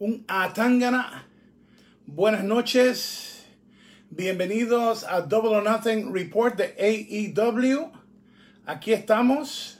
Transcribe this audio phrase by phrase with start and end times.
[0.00, 1.26] un Atangana.
[2.06, 3.44] Buenas noches.
[4.08, 7.92] Bienvenidos a Double or Nothing Report de AEW.
[8.64, 9.78] Aquí estamos.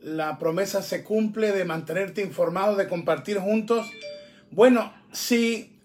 [0.00, 3.86] La promesa se cumple de mantenerte informado, de compartir juntos.
[4.50, 5.78] Bueno, si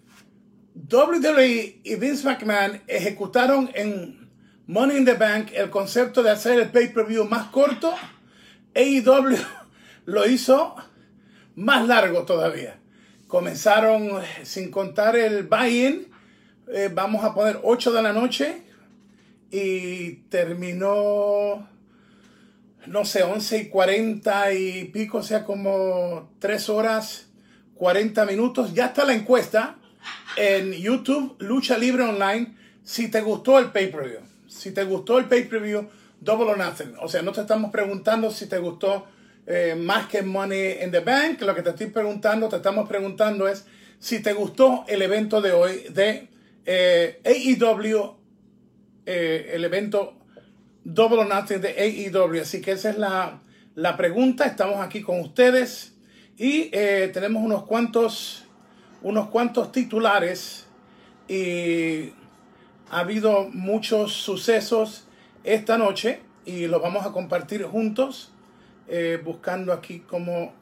[0.90, 4.30] WWE y Vince McMahon ejecutaron en
[4.66, 7.94] Money in the Bank el concepto de hacer el pay-per-view más corto,
[8.74, 9.36] AEW
[10.06, 10.74] lo hizo
[11.54, 12.80] más largo todavía.
[13.26, 16.08] Comenzaron sin contar el buy-in,
[16.72, 18.62] eh, vamos a poner 8 de la noche
[19.50, 21.68] y terminó,
[22.86, 27.26] no sé, 11 y 40 y pico, o sea, como 3 horas
[27.74, 28.74] 40 minutos.
[28.74, 29.76] Ya está la encuesta
[30.36, 34.20] en YouTube, Lucha Libre Online, si te gustó el pay-per-view.
[34.48, 35.88] Si te gustó el pay-per-view,
[36.20, 36.94] Double or Nothing.
[37.00, 39.06] O sea, no te estamos preguntando si te gustó
[39.46, 41.40] eh, más que Money in the Bank.
[41.42, 43.66] Lo que te estoy preguntando, te estamos preguntando es
[43.98, 46.28] si te gustó el evento de hoy de
[46.64, 48.16] eh, AEW,
[49.06, 50.14] eh, el evento
[50.82, 52.42] Double or Nothing de AEW.
[52.42, 53.40] Así que esa es la,
[53.74, 54.46] la pregunta.
[54.46, 55.94] Estamos aquí con ustedes
[56.36, 58.44] y tenemos unos cuantos,
[59.02, 60.66] unos cuantos titulares
[61.28, 62.12] y
[62.90, 65.06] ha habido muchos sucesos
[65.44, 68.32] esta noche y los vamos a compartir juntos.
[68.88, 70.54] Eh, buscando aquí como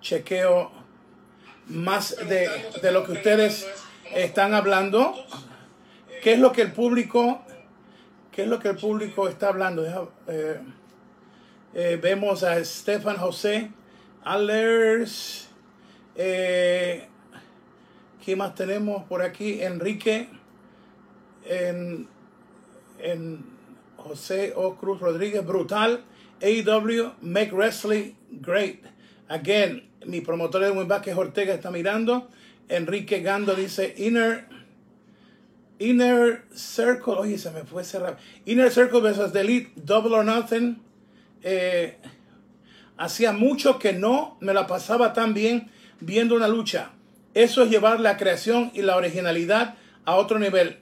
[0.00, 0.72] chequeo
[1.68, 2.48] más de,
[2.82, 3.68] de, lo que ustedes
[4.14, 5.14] están hablando.
[6.22, 7.42] ¿Qué es lo que el público,
[8.32, 10.12] qué es lo que el público está hablando?
[10.26, 10.60] Eh,
[11.72, 13.70] eh, vemos a Stefan José
[14.24, 15.48] Allers.
[16.16, 17.06] Eh,
[18.24, 19.62] ¿Qué más tenemos por aquí?
[19.62, 20.28] Enrique.
[21.46, 22.06] En,
[22.98, 23.44] en
[23.96, 24.74] José O.
[24.74, 26.04] Cruz Rodríguez, brutal.
[26.40, 28.84] AEW Make Wrestling Great.
[29.28, 32.28] Again, mi promotor de Vázquez Ortega está mirando.
[32.68, 34.46] Enrique Gando dice Inner
[35.78, 37.14] Inner Circle.
[37.14, 38.18] Oye, se me fue cerrar.
[38.46, 40.80] Inner Circle versus The Elite Double or Nothing.
[41.42, 41.96] Eh,
[42.96, 46.90] hacía mucho que no me la pasaba tan bien viendo una lucha.
[47.34, 50.78] Eso es llevar la creación y la originalidad a otro nivel.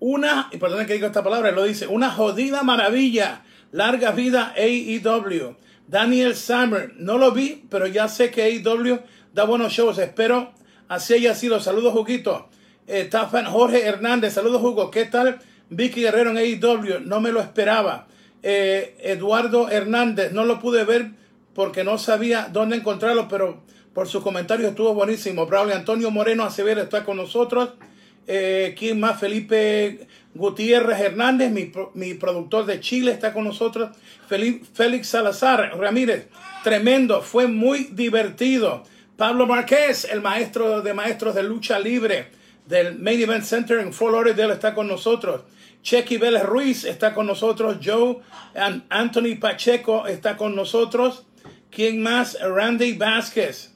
[0.00, 3.42] Una, y perdón que diga esta palabra, lo dice, una jodida maravilla
[3.74, 5.56] Larga vida AEW.
[5.88, 9.00] Daniel Summer, no lo vi, pero ya sé que AEW
[9.32, 9.98] da buenos shows.
[9.98, 10.52] Espero
[10.86, 11.58] así haya sido.
[11.58, 12.48] Saludos, Juguito.
[12.86, 14.92] Eh, Tafan Jorge Hernández, saludos, Hugo.
[14.92, 15.40] ¿Qué tal?
[15.70, 18.06] Vicky Guerrero en AEW, no me lo esperaba.
[18.44, 21.10] Eh, Eduardo Hernández, no lo pude ver
[21.52, 25.46] porque no sabía dónde encontrarlo, pero por su comentario estuvo buenísimo.
[25.46, 27.70] Braulio Antonio Moreno Acevedo está con nosotros.
[28.28, 29.18] Eh, ¿Quién más?
[29.18, 31.52] Felipe Gutiérrez Hernández,
[31.94, 33.96] mi, productor de Chile, está con nosotros.
[34.28, 36.28] Félix Salazar Ramírez,
[36.62, 38.82] tremendo, fue muy divertido.
[39.16, 42.26] Pablo Márquez, el maestro de maestros de lucha libre
[42.66, 45.42] del Main Event Center en Fort Lauderdale, está con nosotros.
[45.82, 47.76] Chequi Vélez Ruiz está con nosotros.
[47.84, 48.18] Joe
[48.88, 51.26] Anthony Pacheco está con nosotros.
[51.70, 52.38] ¿Quién más?
[52.40, 53.73] Randy Vázquez.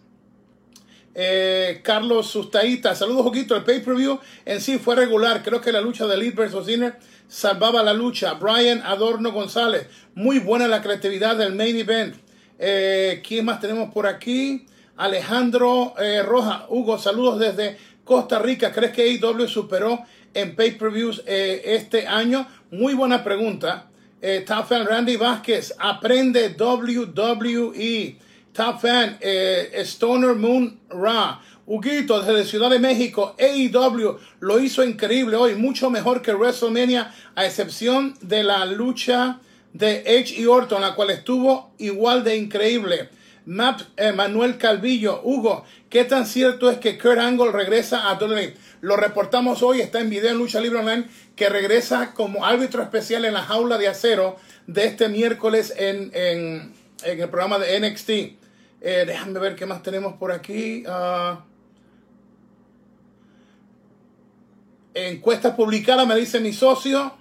[1.21, 3.57] Eh, Carlos Sustaita, saludos poquito.
[3.57, 5.43] El pay-per-view en sí fue regular.
[5.43, 6.97] Creo que la lucha de Elite versus Inner
[7.27, 8.35] salvaba la lucha.
[8.35, 12.15] Brian Adorno González, muy buena la creatividad del main event.
[12.61, 14.67] Eh, ¿Quién más tenemos por aquí?
[14.97, 16.67] Alejandro eh, Roja.
[16.69, 18.71] Hugo, saludos desde Costa Rica.
[18.71, 20.05] ¿Crees que AEW superó
[20.35, 22.47] en pay-per-views este año?
[22.71, 23.91] Muy buena pregunta.
[24.23, 28.28] Fan Randy Vázquez, aprende WWE.
[28.59, 31.41] Top Fan, eh, Stoner Moon Ra.
[31.65, 37.47] Huguito desde Ciudad de México, AEW lo hizo increíble hoy, mucho mejor que WrestleMania, a
[37.47, 39.39] excepción de la lucha
[39.73, 43.11] de Edge y Orton, la cual estuvo igual de increíble.
[43.47, 48.55] Map eh, Manuel Calvillo, Hugo, ¿qué tan cierto es que Kurt Angle regresa a WWE?
[48.81, 51.05] Lo reportamos hoy, está en video en Lucha Libre Online,
[51.37, 54.37] que regresa como árbitro especial en la jaula de acero
[54.67, 56.73] de este miércoles en, en,
[57.05, 58.38] en el programa de NXT.
[58.81, 60.85] Eh, déjame ver qué más tenemos por aquí.
[60.87, 61.37] Uh,
[64.95, 67.13] encuesta publicada, me dice mi socio.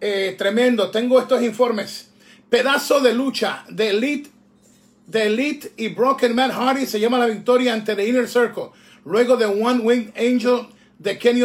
[0.00, 2.10] Eh, tremendo, tengo estos informes.
[2.48, 4.30] Pedazo de lucha de Elite,
[5.06, 8.70] de Elite y Broken Man Hardy se llama la victoria ante The Inner Circle.
[9.04, 10.68] Luego de One Wing Angel
[10.98, 11.42] de Kenny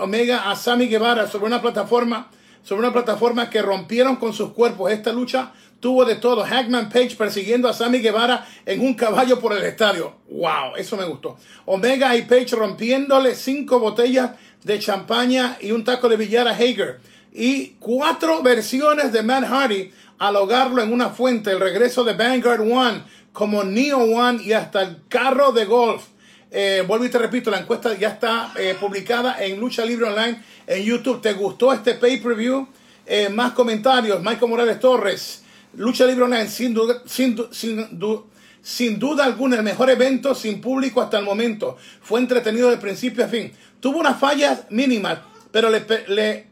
[0.00, 2.30] Omega a Sammy Guevara sobre una plataforma,
[2.62, 4.90] sobre una plataforma que rompieron con sus cuerpos.
[4.92, 5.52] Esta lucha
[5.84, 6.42] tuvo de todo.
[6.44, 10.14] Hackman Page persiguiendo a Sammy Guevara en un caballo por el estadio.
[10.30, 10.76] ¡Wow!
[10.78, 11.36] Eso me gustó.
[11.66, 14.30] Omega y Page rompiéndole cinco botellas
[14.62, 17.00] de champaña y un taco de billar a Hager.
[17.34, 21.50] Y cuatro versiones de Matt Hardy al ahogarlo en una fuente.
[21.50, 23.02] El regreso de Vanguard One
[23.34, 26.04] como Neo One y hasta el carro de golf.
[26.50, 30.42] Eh, vuelvo y te repito, la encuesta ya está eh, publicada en Lucha Libre Online
[30.66, 31.20] en YouTube.
[31.20, 32.68] ¿Te gustó este pay-per-view?
[33.04, 34.22] Eh, más comentarios.
[34.22, 35.43] Michael Morales Torres.
[35.76, 41.24] Lucha Libre Online, sin duda, sin, duda alguna, el mejor evento sin público hasta el
[41.24, 41.76] momento.
[42.02, 43.52] Fue entretenido de principio a fin.
[43.80, 45.18] Tuvo unas fallas mínimas,
[45.52, 46.46] pero, le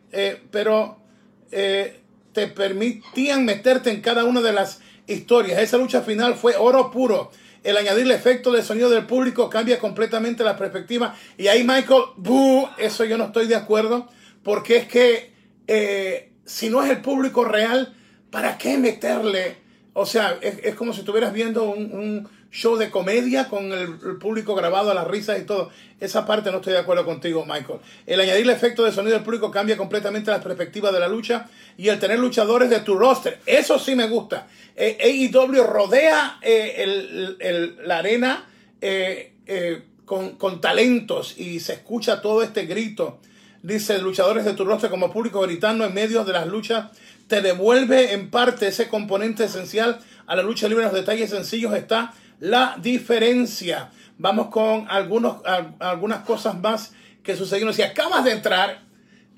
[0.50, 0.98] pero
[1.50, 5.60] te permitían meterte en cada una de las historias.
[5.60, 7.30] Esa lucha final fue oro puro
[7.64, 11.14] el añadir el efecto de sonido del público cambia completamente la perspectiva.
[11.38, 12.02] Y ahí, Michael,
[12.78, 14.08] eso yo no estoy de acuerdo,
[14.42, 15.32] porque es que
[15.69, 17.94] eh, si no es el público real,
[18.32, 19.58] ¿para qué meterle?
[19.93, 24.90] O sea, es, como si estuvieras viendo un show de comedia con el, público grabado
[24.90, 25.70] a las risas y todo.
[25.99, 27.81] Esa parte no estoy de acuerdo contigo, Michael.
[28.06, 31.49] El añadir el efecto de sonido del público cambia completamente la perspectiva de la lucha
[31.79, 33.40] y el tener luchadores de tu roster.
[33.46, 34.46] Eso sí me gusta.
[34.76, 34.99] Eh,
[35.32, 38.46] AEW rodea eh, la arena
[38.81, 39.32] eh,
[40.05, 43.19] con, con, talentos y se escucha todo este grito.
[43.62, 46.90] Dice, luchadores de tu roster como público gritando en medio de las luchas
[47.32, 50.84] te devuelve en parte ese componente esencial a la lucha libre.
[50.84, 53.88] En los detalles sencillos está la diferencia.
[54.19, 55.37] Vamos con algunos,
[55.79, 56.93] algunas cosas más
[57.23, 57.73] que sucedieron.
[57.73, 58.82] Si acabas de entrar,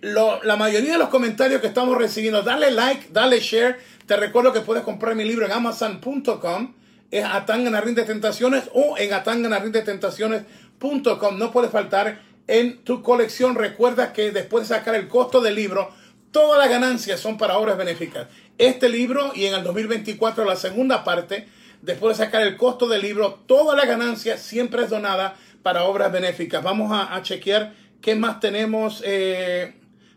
[0.00, 3.79] la mayoría de los comentarios que estamos recibiendo, dale like, dale share.
[4.06, 6.75] Te recuerdo que puedes comprar mi libro en amazon.com.
[7.12, 11.38] Es Atanganarín de Tentaciones o en atanganarín-de-tentaciones.com.
[11.38, 13.55] No puede faltar en tu colección.
[13.55, 15.93] Recuerda que después de sacar el costo del libro,
[16.34, 18.26] todas las ganancias son para obras benéficas.
[18.58, 21.46] Este libro y en el 2024 la segunda parte
[21.81, 26.10] después de sacar el costo del libro, toda la ganancia siempre es donada para obras
[26.10, 26.60] benéficas.
[26.60, 29.75] Vamos a, chequear qué más tenemos eh,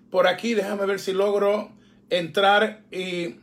[0.09, 0.55] por aquí.
[0.55, 1.71] Déjame ver si logro
[2.09, 3.35] entrar y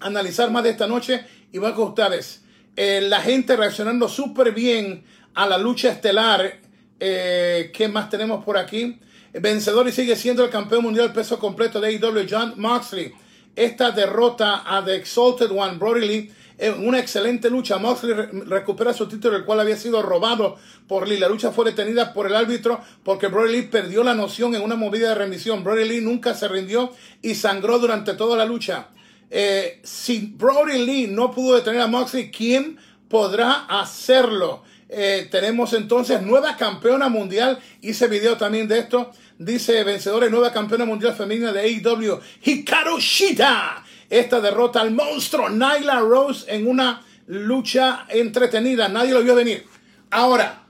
[0.00, 1.24] analizar más de esta noche.
[1.52, 2.44] Y voy con ustedes.
[2.76, 6.58] Eh, la gente reaccionando súper bien a la lucha estelar.
[7.00, 9.00] Eh, ¿Qué más tenemos por aquí?
[9.40, 13.12] Vencedor y sigue siendo el campeón mundial peso completo de AEW, John Moxley.
[13.56, 17.78] Esta derrota a The Exalted One, Brody Lee, en una excelente lucha.
[17.78, 18.14] Moxley
[18.46, 21.18] recupera su título, el cual había sido robado por Lee.
[21.18, 24.76] La lucha fue detenida por el árbitro porque Brody Lee perdió la noción en una
[24.76, 25.64] movida de rendición.
[25.64, 26.92] Brody Lee nunca se rindió
[27.22, 28.88] y sangró durante toda la lucha.
[29.30, 32.78] Eh, si Brody Lee no pudo detener a Moxley, ¿quién
[33.08, 34.63] podrá hacerlo?
[34.88, 37.58] Eh, tenemos entonces nueva campeona mundial.
[37.80, 39.10] Hice video también de esto.
[39.38, 45.48] Dice vencedora y nueva campeona mundial femenina de AEW, Hikaru Shida esta derrota al monstruo
[45.48, 48.88] Nyla Rose en una lucha entretenida.
[48.88, 49.66] Nadie lo vio venir.
[50.10, 50.66] Ahora,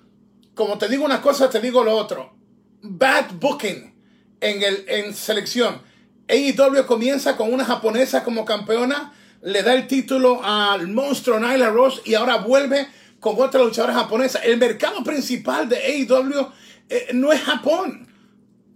[0.55, 2.35] como te digo una cosa, te digo lo otro.
[2.83, 3.95] Bad booking
[4.41, 5.83] en, el, en selección.
[6.29, 9.13] AEW comienza con una japonesa como campeona,
[9.43, 12.89] le da el título al monstruo Nyla Rose y ahora vuelve
[13.25, 14.41] con otra luchadora japonesa.
[14.41, 16.47] El mercado principal de AEW
[16.91, 18.07] eh, no es Japón.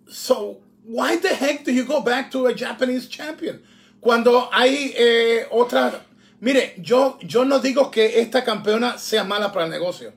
[0.06, 3.60] So, why the heck do you go back to a Japanese champion?
[4.00, 5.96] Cuando hay eh, otras...
[6.40, 10.14] Mire, yo, yo no digo que esta campeona sea mala para el negocio,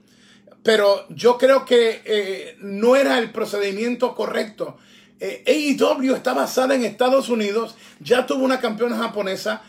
[0.63, 4.77] pero yo creo que eh, no era el procedimiento correcto.
[5.19, 9.61] AEW está basada en Estados Unidos, ya tuvo una campeona japonesa.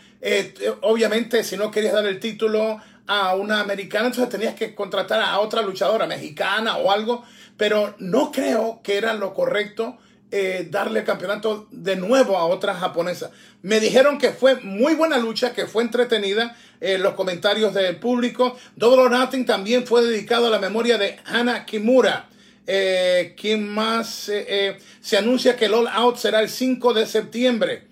[0.81, 5.39] Obviamente, si no querías dar el título a una americana, entonces tenías que contratar a
[5.39, 7.23] otra luchadora mexicana o algo,
[7.57, 9.97] pero no creo que era lo correcto
[10.31, 13.31] eh, darle el campeonato de nuevo a otra japonesa.
[13.61, 16.55] Me dijeron que fue muy buena lucha, que fue entretenida.
[16.83, 18.57] Eh, los comentarios del público.
[18.75, 22.27] Double or Nothing también fue dedicado a la memoria de Hana Kimura.
[22.67, 27.87] Eh, quien más eh, se anuncia que el All Out será el 5 de septiembre.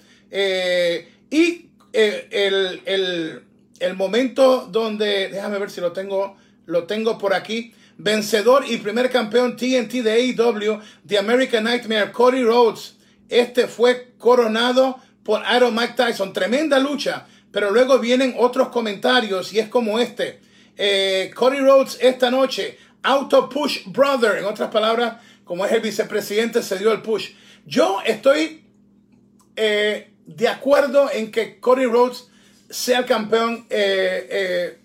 [1.30, 3.44] y el, el,
[3.82, 9.10] el momento donde, déjame ver si lo tengo, lo tengo por aquí vencedor y primer
[9.10, 12.96] campeón TNT de AEW, The American Nightmare, Cody Rhodes.
[13.30, 16.34] Este fue coronado por Iron Mike Tyson.
[16.34, 17.28] Tremenda lucha.
[17.52, 20.40] Pero luego vienen otros comentarios y es como este.
[20.78, 24.38] Eh, Cody Rhodes esta noche, auto push brother.
[24.38, 27.32] En otras palabras, como es el vicepresidente, se dio el push.
[27.66, 28.64] Yo estoy
[29.56, 32.31] eh, de acuerdo en que Cody Rhodes
[32.72, 34.80] sea el campeón eh,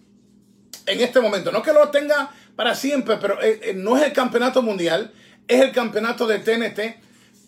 [0.87, 1.51] en este momento.
[1.51, 5.13] No que lo tenga para siempre, pero eh, eh, no es el campeonato mundial,
[5.47, 7.03] es el campeonato de TNT.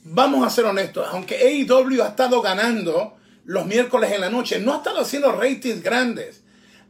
[0.04, 4.74] Vamos a ser honestos, aunque AEW ha estado ganando los miércoles en la noche, no
[4.74, 6.42] ha estado haciendo ratings grandes.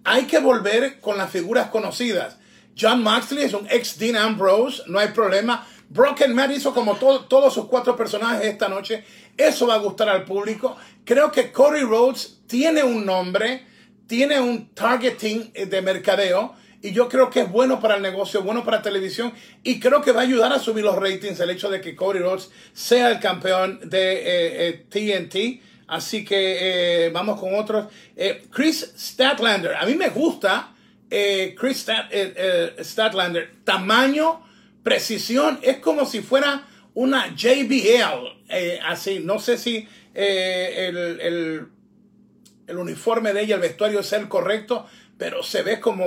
[0.05, 2.39] Hay que volver con las figuras conocidas.
[2.79, 5.67] John Moxley es un ex Dean Ambrose, no hay problema.
[5.89, 9.05] Broken Matt hizo como todos sus cuatro personajes esta noche.
[9.37, 10.77] Eso va a gustar al público.
[11.05, 13.63] Creo que Corey Rhodes tiene un nombre,
[14.09, 18.65] tiene un targeting de mercadeo y yo creo que es bueno para el negocio, bueno
[18.65, 21.81] para televisión y creo que va a ayudar a subir los ratings el hecho de
[21.81, 25.35] que Cody Rhodes sea el campeón de TNT.
[25.37, 27.87] Eh, eh, Así que eh, vamos con otros.
[28.51, 30.75] Chris Statlander, a mí me gusta
[31.09, 31.87] Chris
[32.79, 34.45] Statlander, tamaño,
[34.83, 41.69] precisión, es como si fuera una JBL, así, no sé si el, el
[42.77, 46.05] uniforme de ella, el vestuario es el correcto, pero se ve como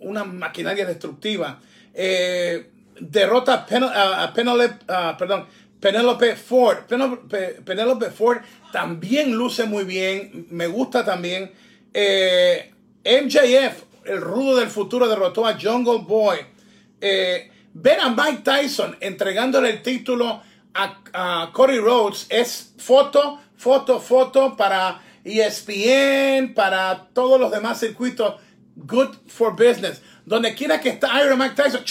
[0.00, 1.60] una maquinaria destructiva.
[1.92, 4.84] Eh, derrota a, Penelope,
[5.18, 5.46] perdón,
[5.80, 6.78] Penelope Ford.
[7.64, 8.38] Penelope, Ford
[8.72, 11.52] también luce muy bien, me gusta también.
[11.92, 12.72] Eh,
[13.04, 16.38] MJF, el rudo del futuro, derrotó a Jungle Boy.
[17.00, 24.00] Eh, ver a Mike Tyson entregándole el título a, a Cody Rhodes es foto, foto,
[24.00, 28.34] foto para ESPN, para todos los demás circuitos,
[28.76, 30.02] good for business.
[30.26, 31.84] Donde quiera que está Iron Mike Tyson,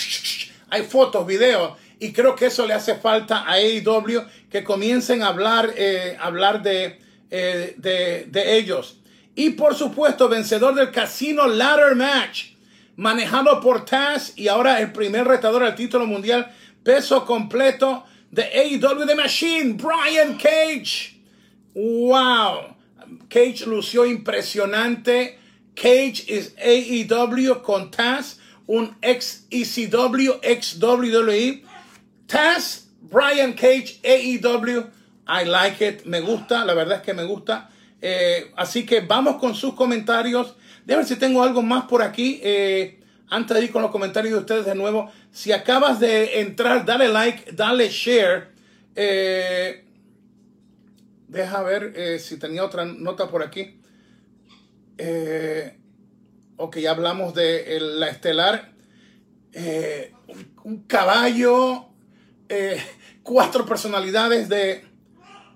[0.69, 5.27] hay fotos, videos, y creo que eso le hace falta a AEW que comiencen a
[5.27, 6.99] hablar, eh, hablar de,
[7.29, 8.99] eh, de, de ellos.
[9.35, 12.53] Y por supuesto, vencedor del Casino Ladder Match,
[12.95, 16.51] manejado por Taz y ahora el primer retador al título mundial,
[16.83, 21.19] peso completo de AEW The Machine, Brian Cage.
[21.73, 22.72] ¡Wow!
[23.29, 25.39] Cage lució impresionante.
[25.75, 31.63] Cage es AEW con Taz, un ex ECW, ex WWE.
[32.27, 34.89] Taz, Brian Cage, AEW.
[35.27, 37.69] I like it, me gusta, la verdad es que me gusta.
[38.01, 40.55] Eh, así que vamos con sus comentarios.
[40.85, 42.39] De ver si tengo algo más por aquí.
[42.43, 46.85] Eh, antes de ir con los comentarios de ustedes de nuevo, si acabas de entrar,
[46.85, 48.49] dale like, dale share.
[48.95, 49.82] Eh,
[51.33, 53.81] Deja ver eh, si tenía otra nota por aquí.
[54.99, 55.79] Eh,
[56.57, 58.71] ok, ya hablamos de la estelar.
[59.51, 60.13] Eh,
[60.63, 61.87] un, caballo,
[63.23, 64.85] cuatro personalidades de,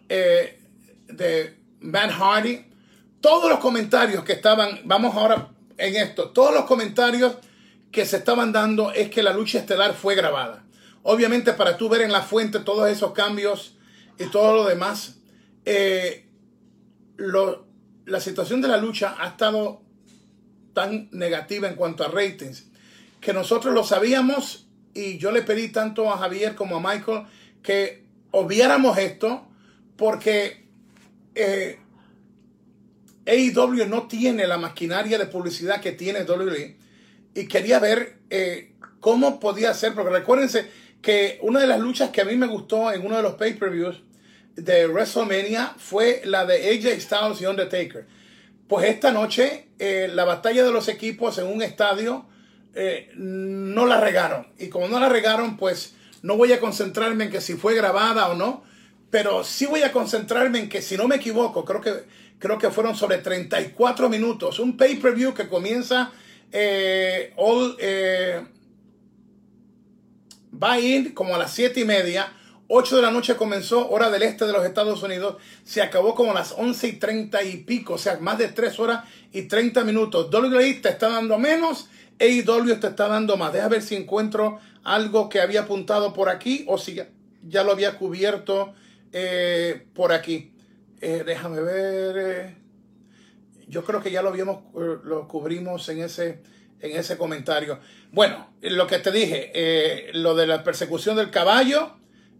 [0.08, 2.66] de Matt Hardy.
[3.22, 7.36] Todos los comentarios que estaban, vamos ahora en esto, todos los comentarios
[7.92, 10.64] que se estaban dando es que la lucha estelar fue grabada.
[11.04, 13.78] Obviamente para tú ver en la fuente todos esos cambios
[14.18, 15.18] y todo lo demás,
[15.70, 16.26] eh,
[17.18, 19.82] la situación de la lucha ha estado
[20.74, 22.68] tan negativa en cuanto a ratings
[23.20, 27.24] que nosotros lo sabíamos y yo le pedí tanto a Javier como a Michael
[27.62, 29.46] que obviáramos esto
[29.98, 30.66] porque
[31.36, 31.80] eh,
[33.26, 36.78] AEW no tiene la maquinaria de publicidad que tiene WWE
[37.36, 38.72] y quería ver eh,
[39.02, 40.72] cómo podía ser, porque recuérdense
[41.02, 44.07] que una de las luchas que a mí me gustó en uno de los pay-per-views
[44.58, 48.06] de WrestleMania fue la de AJ Styles y Undertaker.
[48.68, 52.26] Pues esta noche eh, la batalla de los equipos en un estadio
[52.74, 54.48] eh, no la regaron.
[54.58, 58.28] Y como no la regaron, pues no voy a concentrarme en que si fue grabada
[58.30, 58.64] o no,
[59.12, 61.94] pero sí voy a concentrarme en que si no me equivoco, creo que,
[62.40, 64.60] creo que fueron sobre 34 minutos.
[64.60, 66.12] Un pay-per-view que comienza
[66.52, 67.78] eh, all,
[70.52, 72.34] buy-in como a las 7 y media
[72.70, 75.38] 8 de la noche comenzó, hora del este de los Estados Unidos.
[75.64, 79.06] Se acabó como las 11 y 30 y pico, o sea, más de 3 horas
[79.32, 80.30] y 30 minutos.
[80.34, 81.88] WWE te está dando menos,
[82.20, 83.54] AEW te está dando más.
[83.54, 87.98] Deja ver si encuentro algo que había apuntado por aquí o si ya, lo había
[87.98, 88.74] cubierto
[89.14, 90.52] eh, por aquí.
[91.00, 92.16] Eh, déjame ver.
[92.18, 92.56] Eh.
[93.70, 96.42] yo creo que ya lo habíamos, lo cubrimos en ese,
[96.82, 97.80] en ese comentario.
[98.12, 101.97] Bueno, lo que te dije, lo de la persecución del caballo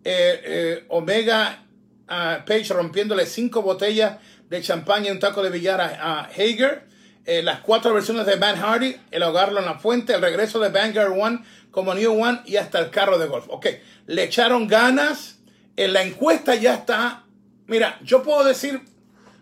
[0.10, 1.66] eh, eh, Omega
[2.08, 6.88] Page rompiéndole cinco botellas de champaña y un taco de billar a, Hager.
[7.26, 10.70] Eh, las cuatro versiones de Van Hardy, el ahogarlo en la fuente, el regreso de
[10.70, 13.48] Vanguard One como New One y hasta el carro de golf.
[13.50, 13.68] Ok,
[14.06, 15.40] le echaron ganas.
[15.76, 17.26] En la encuesta ya está.
[17.66, 18.80] Mira, yo puedo decir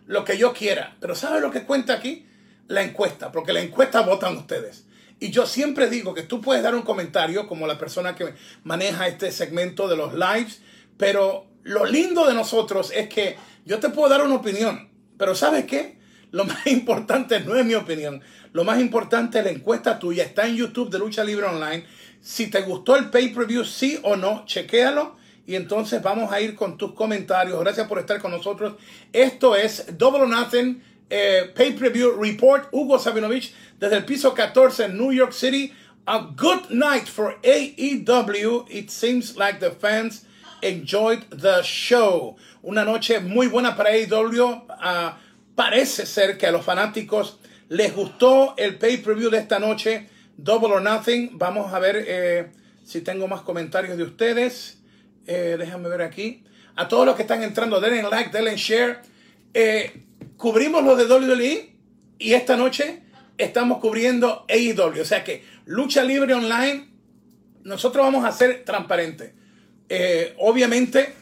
[0.08, 2.26] lo que yo quiera, pero ¿sabe lo que cuenta aquí?
[2.68, 4.85] La encuesta, porque la encuesta votan ustedes.
[5.20, 9.08] Y yo siempre digo que tú puedes dar un comentario como la persona que maneja
[9.08, 10.62] este segmento de los lives,
[10.98, 15.66] pero lo lindo de nosotros es que yo te puedo dar una opinión, pero ¿sabes
[15.66, 15.98] qué?
[16.32, 18.22] Lo más importante no es mi opinión.
[18.52, 20.24] Lo más importante es la encuesta tuya.
[20.24, 21.86] Está en YouTube de Lucha Libre Online.
[22.22, 25.16] Si te gustó el pay-per-view, sí o no, chequéalo.
[25.48, 27.60] Y entonces vamos a ir con tus comentarios.
[27.60, 28.76] Gracias por estar con nosotros.
[29.14, 32.70] Esto es Double Nothing eh, Pay-Per-View Report.
[32.72, 35.74] Hugo Sabinovich desde el piso 14 en New York City.
[36.08, 38.66] A good night for AEW.
[38.70, 40.26] It seems like the fans
[40.62, 42.36] enjoyed the show.
[42.64, 44.68] Una noche muy buena para AEW.
[44.70, 45.14] Uh,
[45.56, 50.08] parece ser que a los fanáticos les gustó el pay-per-view de esta noche.
[50.38, 51.38] Double or Nothing.
[51.38, 52.52] Vamos a ver eh,
[52.84, 54.78] si tengo más comentarios de ustedes.
[55.26, 56.44] Eh, déjame ver aquí.
[56.76, 59.02] A todos los que están entrando, denle like, denle share.
[59.54, 60.05] Eh,
[60.38, 61.76] cubrimos lo de WWE
[62.20, 63.04] y esta noche
[63.38, 65.02] estamos cubriendo AEW.
[65.02, 66.90] O sea que lucha libre online,
[67.64, 69.32] nosotros vamos a ser transparentes.
[70.38, 71.14] obviamente,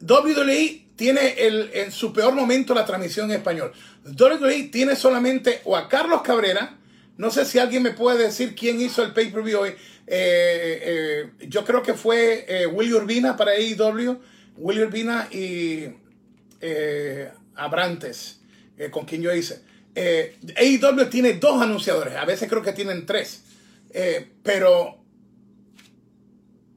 [0.00, 3.72] WWE tiene el, en su peor momento la transmisión en español.
[4.04, 6.76] WWE tiene solamente o a Carlos Cabrera,
[7.16, 9.70] no sé si alguien me puede decir quién hizo el pay-per-view hoy.
[9.70, 9.76] Eh,
[10.08, 14.18] eh, yo creo que fue eh, Willy Urbina para AEW,
[14.56, 15.86] Willy Urbina y
[17.58, 18.40] Abrantes,
[18.90, 19.62] con quien yo hice.
[19.94, 23.42] AEW tiene dos anunciadores, a veces creo que tienen tres,
[24.42, 24.98] pero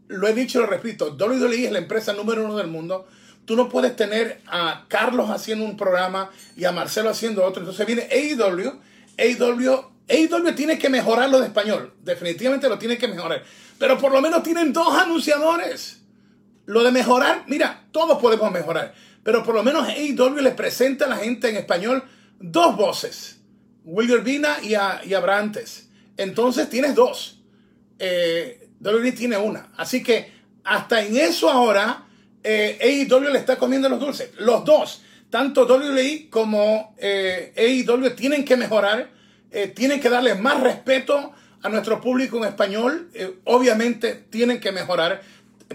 [0.08, 3.08] lo he dicho y lo repito, WWE es la empresa número uno del mundo
[3.46, 7.62] Tú no puedes tener a Carlos haciendo un programa y a Marcelo haciendo otro.
[7.62, 8.80] Entonces viene AEW.
[9.18, 11.94] AEW, AEW tiene que mejorarlo de español.
[12.04, 13.44] Definitivamente lo tiene que mejorar.
[13.80, 16.02] Pero por lo menos tienen dos anunciadores.
[16.66, 18.94] Lo de mejorar, mira, todos podemos mejorar.
[19.24, 22.04] Pero por lo menos AEW le presenta a la gente en español
[22.40, 23.40] dos voces.
[23.84, 25.90] Will Urbina y a, y Brantes.
[26.18, 27.42] Entonces tienes dos.
[28.00, 28.70] Eh,
[29.16, 29.70] tiene una.
[29.78, 30.32] Así que
[30.64, 32.06] hasta en eso ahora
[32.44, 34.32] eh, AEW le está comiendo los dulces.
[34.40, 39.10] Los dos, tanto WWE como eh, AEW tienen que mejorar,
[39.52, 43.10] eh, tienen que darle más respeto a nuestro público en español.
[43.14, 45.22] Eh, obviamente tienen que mejorar,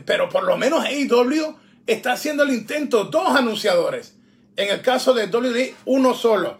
[0.04, 1.56] pero por lo menos AEW
[1.87, 4.14] está haciendo el intento, dos anunciadores.
[4.57, 6.59] En el caso de WWE, uno solo.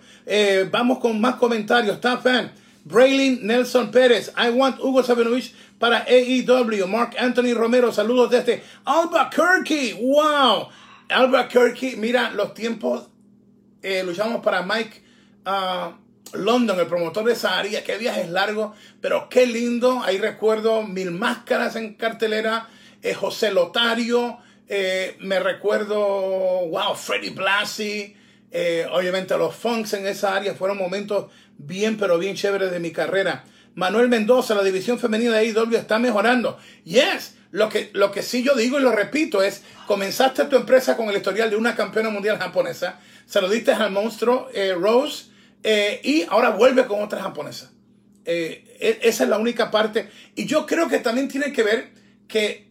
[0.71, 1.97] vamos con más comentarios.
[1.97, 2.53] Está fan.
[2.87, 4.33] Braylin Nelson Pérez.
[4.37, 6.87] I want Hugo Sabinovich para AEW.
[6.87, 9.95] Mark Anthony Romero, saludos desde Albuquerque.
[10.01, 10.69] ¡Wow!
[11.09, 13.09] Albuquerque, mira, los tiempos
[13.83, 15.03] eh, luchamos para Mike
[15.47, 17.83] uh, London, el promotor de esa área.
[17.83, 20.03] Qué viajes largos, pero qué lindo.
[20.05, 22.69] Ahí recuerdo mil máscaras en cartelera.
[23.03, 24.39] Eh, José Lotario.
[24.69, 25.97] Eh, me recuerdo,
[26.69, 28.17] wow, Freddy Blasi.
[28.93, 33.45] obviamente los Funks en esa área fueron momentos bien, pero bien chéveres de mi carrera.
[33.75, 36.59] Manuel Mendoza, la división femenina de AEW está mejorando.
[36.85, 40.97] Yes, lo que, lo que sí yo digo y lo repito es, comenzaste tu empresa
[40.97, 45.27] con el historial de una campeona mundial japonesa, se lo diste al monstruo eh, Rose
[45.63, 47.73] eh, y ahora vuelve con otra japonesa.
[48.25, 50.09] Eh, e, esa es la única parte.
[50.35, 51.91] Y yo creo que también tiene que ver
[52.29, 52.66] que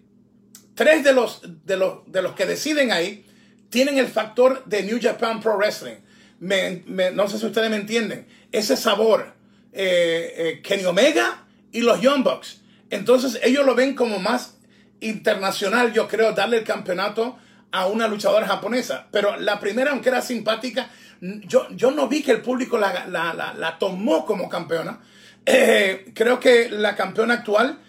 [0.76, 3.26] tres de los, de los, de los que deciden ahí
[3.70, 5.96] tienen el factor de New Japan Pro Wrestling.
[6.40, 8.28] no sé si ustedes me entienden.
[8.52, 9.34] Ese sabor
[9.74, 12.62] eh, eh, Kenny Omega y los Young Bucks.
[12.90, 14.58] Entonces ellos lo ven como más
[15.02, 17.38] internacional, yo creo, darle el campeonato
[17.72, 19.08] a una luchadora japonesa.
[19.12, 23.78] Pero la primera, aunque era simpática, yo, yo no vi que el público la, la,
[23.80, 25.02] tomó como campeona.
[25.46, 27.80] Eh, creo que la campeona actual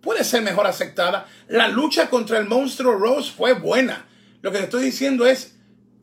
[0.00, 1.26] puede ser mejor aceptada.
[1.48, 4.06] La lucha contra el monstruo Rose fue buena.
[4.42, 5.56] Lo que te estoy diciendo es,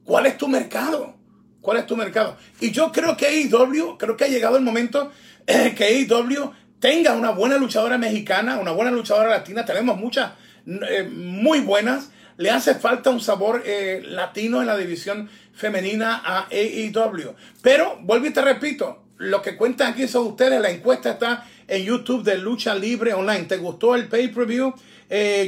[0.04, 1.16] ¿cuál es tu mercado?
[1.62, 2.38] ¿Cuál es tu mercado?
[2.60, 5.12] Y yo creo que AEW, creo que ha llegado el momento
[5.46, 9.66] eh, que AEW tenga una buena luchadora mexicana, una buena luchadora latina.
[9.66, 10.32] Tenemos muchas
[10.66, 12.12] eh, muy buenas.
[12.38, 17.36] Le hace falta un sabor eh, latino en la división femenina a AEW.
[17.64, 20.62] Pero, vuelvo y te repito, lo que cuentan aquí son ustedes.
[20.62, 23.44] La encuesta está en YouTube de Lucha Libre Online.
[23.44, 24.74] ¿Te gustó el pay-per-view?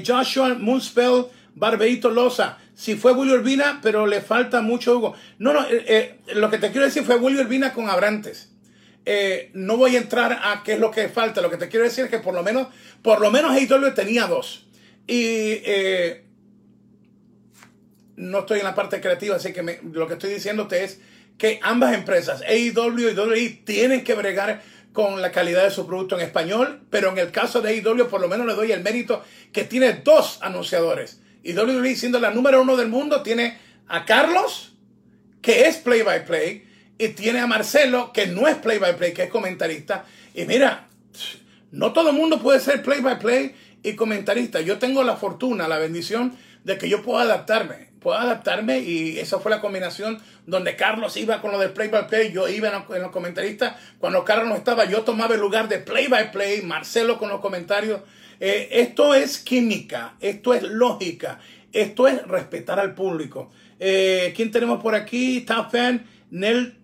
[0.05, 5.13] Joshua Moonspell, Barbeito Loza si fue Willy Urbina, pero le falta mucho Hugo.
[5.37, 8.53] No, no, eh, eh, lo que te quiero decir fue Willy Urbina con Abrantes.
[9.05, 11.41] Eh, no voy a entrar a qué es lo que falta.
[11.41, 12.69] Lo que te quiero decir es que por lo menos,
[13.01, 14.65] por lo menos AEW tenía dos.
[15.07, 15.61] Y
[18.15, 21.01] no estoy en la parte creativa, así que lo que estoy diciéndote es
[21.37, 24.61] que ambas empresas, AEW y WWE, tienen que bregar
[24.93, 28.21] con la calidad de su producto en español, pero en el caso de AEW por
[28.21, 32.61] lo menos le doy el mérito que tiene dos anunciadores y WWE siendo la número
[32.61, 34.73] uno del mundo tiene a Carlos,
[35.41, 36.65] que es play by play,
[36.97, 40.05] y tiene a Marcelo, que no es play by play, que es comentarista.
[40.33, 40.89] Y mira,
[41.71, 44.59] no todo el mundo puede ser play by play y comentarista.
[44.61, 47.88] Yo tengo la fortuna, la bendición de que yo puedo adaptarme.
[47.99, 52.07] Puedo adaptarme y esa fue la combinación donde Carlos iba con lo del play by
[52.07, 53.75] play, yo iba en los, comentaristas.
[53.99, 57.41] Cuando Carlos no estaba, yo tomaba el lugar de play by play, Marcelo con los
[57.41, 58.01] comentarios.
[58.39, 61.39] Eh, esto es química, esto es lógica,
[61.73, 63.51] esto es respetar al público.
[63.79, 65.41] Eh, ¿Quién tenemos por aquí?
[65.41, 66.77] Top fan, Nel,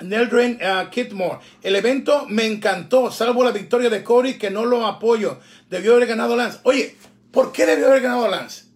[0.00, 1.40] Neldren uh, Kidmore.
[1.62, 5.38] El evento me encantó, salvo la victoria de Corey, que no lo apoyo.
[5.68, 6.60] Debió haber ganado Lance.
[6.62, 6.96] Oye,
[7.30, 8.69] ¿por qué debió haber ganado Lance?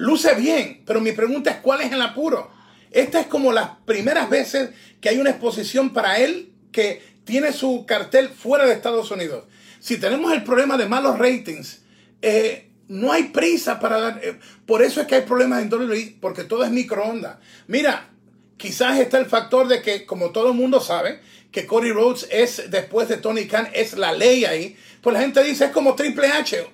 [0.00, 2.50] Luce bien, pero mi pregunta es: ¿cuál es el apuro?
[2.90, 7.84] Esta es como las primeras veces que hay una exposición para él que tiene su
[7.84, 9.44] cartel fuera de Estados Unidos.
[9.78, 11.82] Si tenemos el problema de malos ratings,
[12.22, 14.20] eh, no hay prisa para dar.
[14.24, 17.36] eh, por eso es que hay problemas en WWE, porque todo es microondas.
[17.66, 18.08] Mira,
[18.56, 21.20] quizás está el factor de que, como todo el mundo sabe,
[21.52, 24.78] que Cody Rhodes es, después de Tony Khan, es la ley ahí.
[25.02, 26.66] Pues la gente dice, es como Triple H.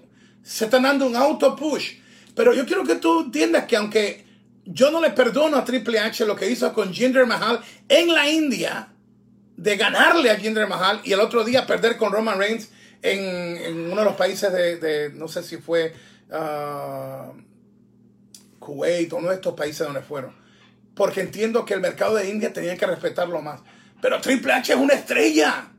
[0.44, 2.05] Se están dando un auto push.
[2.36, 4.26] Pero yo quiero que tú entiendas que aunque
[4.66, 8.28] yo no le perdono a Triple H lo que hizo con Jinder Mahal en la
[8.28, 8.90] India,
[9.56, 12.68] de ganarle a Jinder Mahal y el otro día perder con Roman Reigns
[13.00, 15.94] en, en uno de los países de, no sé si fue
[16.30, 17.32] ah,
[18.58, 20.34] Kuwait o uno de estos países donde fueron.
[20.94, 23.62] Porque entiendo que el mercado de India tenía que respetarlo más.
[24.02, 25.70] Pero Triple H es una estrella.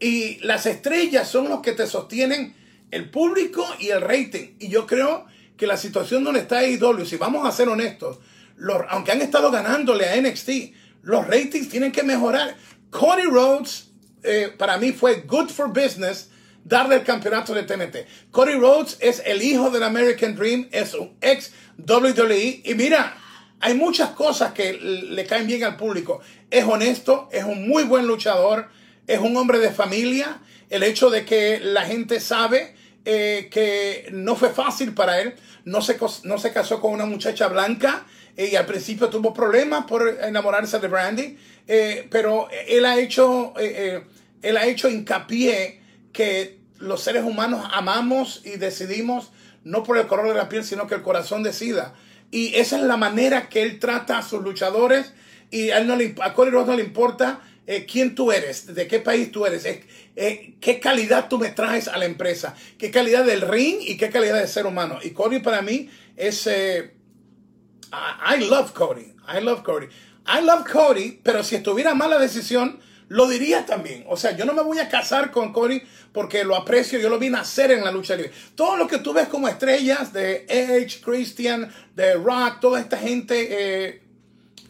[0.00, 2.54] Y las estrellas son los que te sostienen
[2.90, 4.54] el público y el rating.
[4.58, 5.26] Y yo creo
[5.58, 8.18] que la situación donde está AEW, si vamos a ser honestos,
[8.56, 12.56] los- aunque han estado ganándole a NXT, los ratings tienen que mejorar.
[12.90, 13.90] Cody Rhodes,
[14.22, 16.30] eh, para mí, fue good for business
[16.64, 18.06] darle el campeonato de TNT.
[18.30, 22.62] Cody Rhodes es el hijo del American Dream, es un ex WWE.
[22.64, 23.16] Y mira,
[23.60, 26.20] hay muchas cosas que le caen bien al público.
[26.50, 28.68] Es honesto, es un muy buen luchador,
[29.06, 30.40] es un hombre de familia.
[30.70, 35.34] El hecho de que la gente sabe eh, que no fue fácil para él,
[35.64, 38.06] no se, no se casó con una muchacha blanca
[38.36, 43.52] eh, y al principio tuvo problemas por enamorarse de Brandy, eh, pero él ha hecho,
[43.58, 44.04] eh, eh,
[44.42, 45.80] él ha hecho hincapié
[46.12, 49.30] que los seres humanos amamos y decidimos
[49.64, 51.94] no por el color de la piel, sino que el corazón decida.
[52.30, 55.12] Y esa es la manera que él trata a sus luchadores.
[55.50, 58.74] Y a, él no le, a Cody Rhodes no le importa eh, quién tú eres,
[58.74, 59.84] de qué país tú eres, eh,
[60.16, 64.08] eh, qué calidad tú me traes a la empresa, qué calidad del ring y qué
[64.08, 64.98] calidad de ser humano.
[65.02, 66.46] Y Cody para mí es...
[66.46, 69.12] I, love Cody.
[69.28, 69.86] I love Cody.
[70.26, 74.06] I love Cody, pero si estuviera mala decisión, lo diría también.
[74.08, 77.18] O sea, yo no me voy a casar con Cody porque lo aprecio, yo lo
[77.18, 78.32] vi nacer en la lucha libre.
[78.54, 84.00] Todo lo que tú ves como estrellas de Edge, Christian, de Rock, toda esta gente,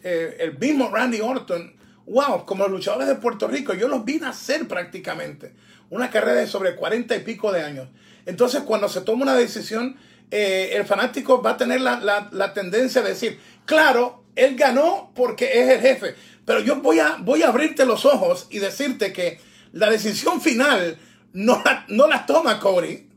[0.03, 1.78] el mismo Randy Orton,
[2.09, 5.53] wow, como los luchadores de Puerto Rico, yo los vi nacer prácticamente.
[5.89, 7.87] Una carrera de sobre 40 y pico de años.
[8.25, 9.95] Entonces, cuando se toma una decisión,
[10.31, 15.11] eh, el fanático va a tener la, la- la tendencia de decir, claro, él ganó
[15.15, 19.11] porque es el jefe, pero yo voy a, voy a abrirte los ojos y decirte
[19.13, 19.39] que
[19.71, 20.97] la decisión final
[21.33, 23.07] no la, no la toma Cody,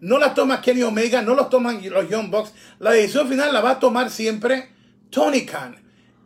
[0.00, 2.52] no la toma Kenny Omega, no lo toman los Young Bucks.
[2.78, 4.70] La decisión final la va a tomar siempre
[5.10, 5.76] Tony Khan.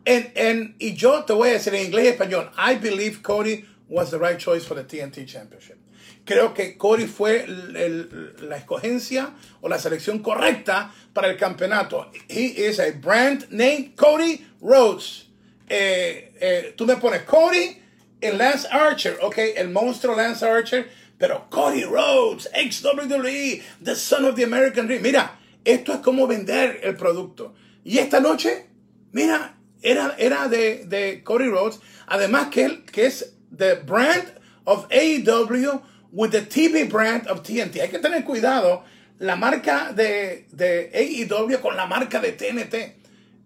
[0.05, 3.65] En, en- y yo te voy a decir en inglés y español, I believe Cody
[3.87, 5.77] was the right choice for the TNT Championship.
[6.25, 12.11] Creo que Cody fue la escogencia o la selección correcta para el campeonato.
[12.27, 15.25] He is a brand name Cody Rhodes.
[15.67, 17.77] Eh, eh, tú me pones Cody
[18.21, 24.25] y Lance Archer, ok, el monstruo Lance Archer, pero Cody Rhodes, ex WWE, the son
[24.25, 25.01] of the American Dream.
[25.01, 25.31] Mira,
[25.65, 27.53] esto es como vender el producto.
[27.83, 28.67] Y esta noche,
[29.13, 34.33] mira, era, era de, de Cody Rhodes, además que él, que es the brand
[34.65, 37.81] of AEW with the TV brand of TNT.
[37.81, 38.83] Hay que tener cuidado
[39.19, 42.73] la marca de, de AEW con la marca de TNT.
[42.73, 42.95] Eh,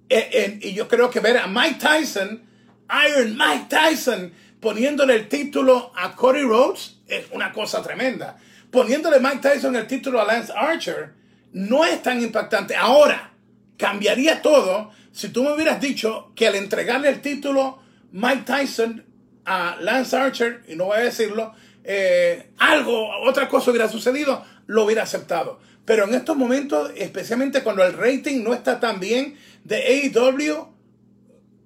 [0.09, 2.43] eh, y yo creo que ver a Mike Tyson,
[3.07, 8.37] Iron Mike Tyson, poniéndole el título a Cody Rhodes es una cosa tremenda.
[8.71, 11.13] Poniéndole Mike Tyson el título a Lance Archer
[11.53, 12.75] no es tan impactante.
[12.75, 13.31] Ahora,
[13.77, 17.79] cambiaría todo si tú me hubieras dicho que al entregarle el título
[18.11, 19.05] Mike Tyson
[19.45, 24.85] a Lance Archer, y no voy a decirlo, eh, algo, otra cosa hubiera sucedido, lo
[24.85, 25.59] hubiera aceptado.
[25.85, 30.73] Pero en estos momentos, especialmente cuando el rating no está tan bien de AEW,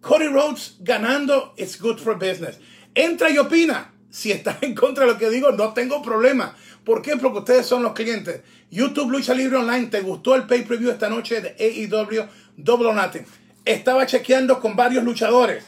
[0.02, 2.60] Cody Rhodes ganando, it's good for business.
[2.96, 3.94] Entra y opina.
[4.10, 6.56] Si estás en contra de lo que digo, no tengo problema.
[6.84, 7.18] ¿Por qué?
[7.18, 8.42] Porque ustedes son los clientes.
[8.72, 12.26] YouTube Lucha Libre Online, ¿te gustó el pay-per-view esta noche de AEW
[12.58, 13.26] Double or Nothing?
[13.64, 15.64] Estaba chequeando con varios luchadores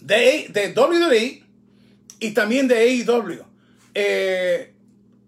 [0.00, 1.42] de, de WWE
[2.20, 3.42] y también de AEW.
[3.94, 4.72] Eh,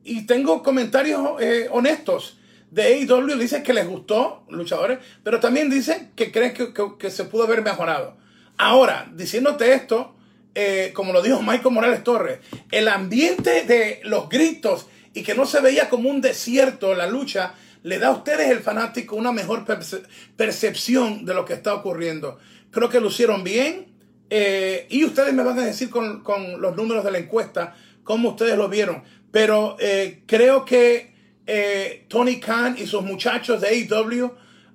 [0.05, 2.39] y tengo comentarios eh, honestos
[2.71, 3.37] de AEW.
[3.39, 7.45] Dicen que les gustó, luchadores, pero también dicen que creen que, que- que se pudo
[7.45, 8.17] haber mejorado.
[8.57, 10.15] Ahora, diciéndote esto,
[10.55, 15.47] eh, como lo dijo Michael Morales Torres, el ambiente de los gritos y que no
[15.47, 19.65] se veía como un desierto la lucha, le da a ustedes, el fanático, una mejor
[19.65, 20.03] perce-
[20.37, 22.39] percepción de lo que está ocurriendo.
[22.71, 23.87] Creo que lucieron bien.
[24.31, 28.31] eh, y ustedes me van a decir con, con los números de la encuesta cómo
[28.31, 29.03] ustedes lo vieron.
[29.31, 31.15] Pero eh, creo que
[31.47, 34.31] eh, Tony Khan y sus muchachos de AEW, uh,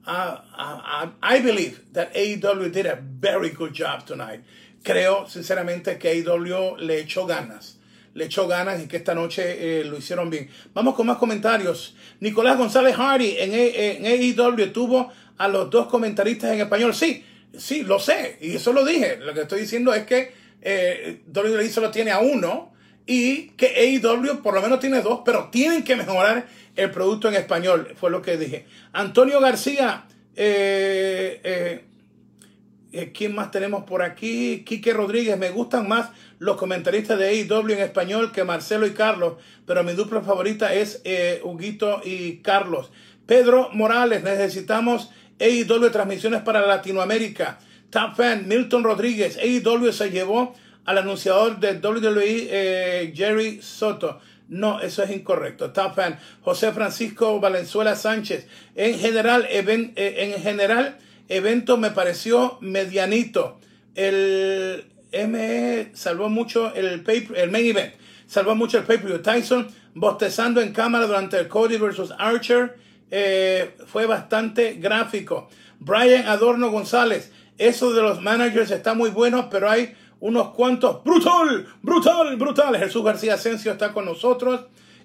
[0.08, 4.42] uh, I believe that AEW did a very good job tonight.
[4.84, 7.78] Creo sinceramente que AEW le echó ganas.
[8.13, 10.49] Le echó ganas y que esta noche eh, lo hicieron bien.
[10.73, 11.95] Vamos con más comentarios.
[12.19, 16.93] Nicolás González Hardy en, en AEW tuvo a los dos comentaristas en español.
[16.93, 17.23] Sí,
[17.58, 18.38] sí, lo sé.
[18.41, 19.17] Y eso lo dije.
[19.17, 22.73] Lo que estoy diciendo es que eh, WWE solo tiene a uno
[23.06, 27.36] y que AEW por lo menos tiene dos, pero tienen que mejorar el producto en
[27.36, 27.93] español.
[27.99, 28.65] Fue lo que dije.
[28.93, 30.06] Antonio García.
[30.36, 31.86] Eh, eh,
[33.13, 34.63] ¿Quién más tenemos por aquí?
[34.65, 35.38] Quique Rodríguez.
[35.38, 39.93] Me gustan más los comentaristas de AEW en español que Marcelo y Carlos, pero mi
[39.93, 42.91] dupla favorita es eh, Huguito y Carlos.
[43.25, 47.58] Pedro Morales, necesitamos AEW transmisiones para Latinoamérica.
[47.89, 49.38] Top fan, Milton Rodríguez.
[49.38, 50.53] AEW se llevó
[50.86, 54.19] al anunciador de WWE, eh, Jerry Soto.
[54.49, 55.71] No, eso es incorrecto.
[55.71, 58.45] Top fan, José Francisco Valenzuela Sánchez.
[58.75, 63.59] En general, en general, evento me pareció medianito.
[63.95, 67.93] El ME salvó mucho el, paper, el main event.
[68.25, 69.21] Salvó mucho el pay-per-view.
[69.21, 72.77] Tyson bostezando en cámara durante el Cody versus Archer.
[73.12, 75.49] Eh, fue bastante gráfico.
[75.79, 77.31] Brian Adorno González.
[77.57, 81.03] Eso de los managers está muy bueno, pero hay unos cuantos.
[81.03, 82.75] Brutal, brutal, brutal.
[82.77, 84.62] Jesús García Asensio está con nosotros.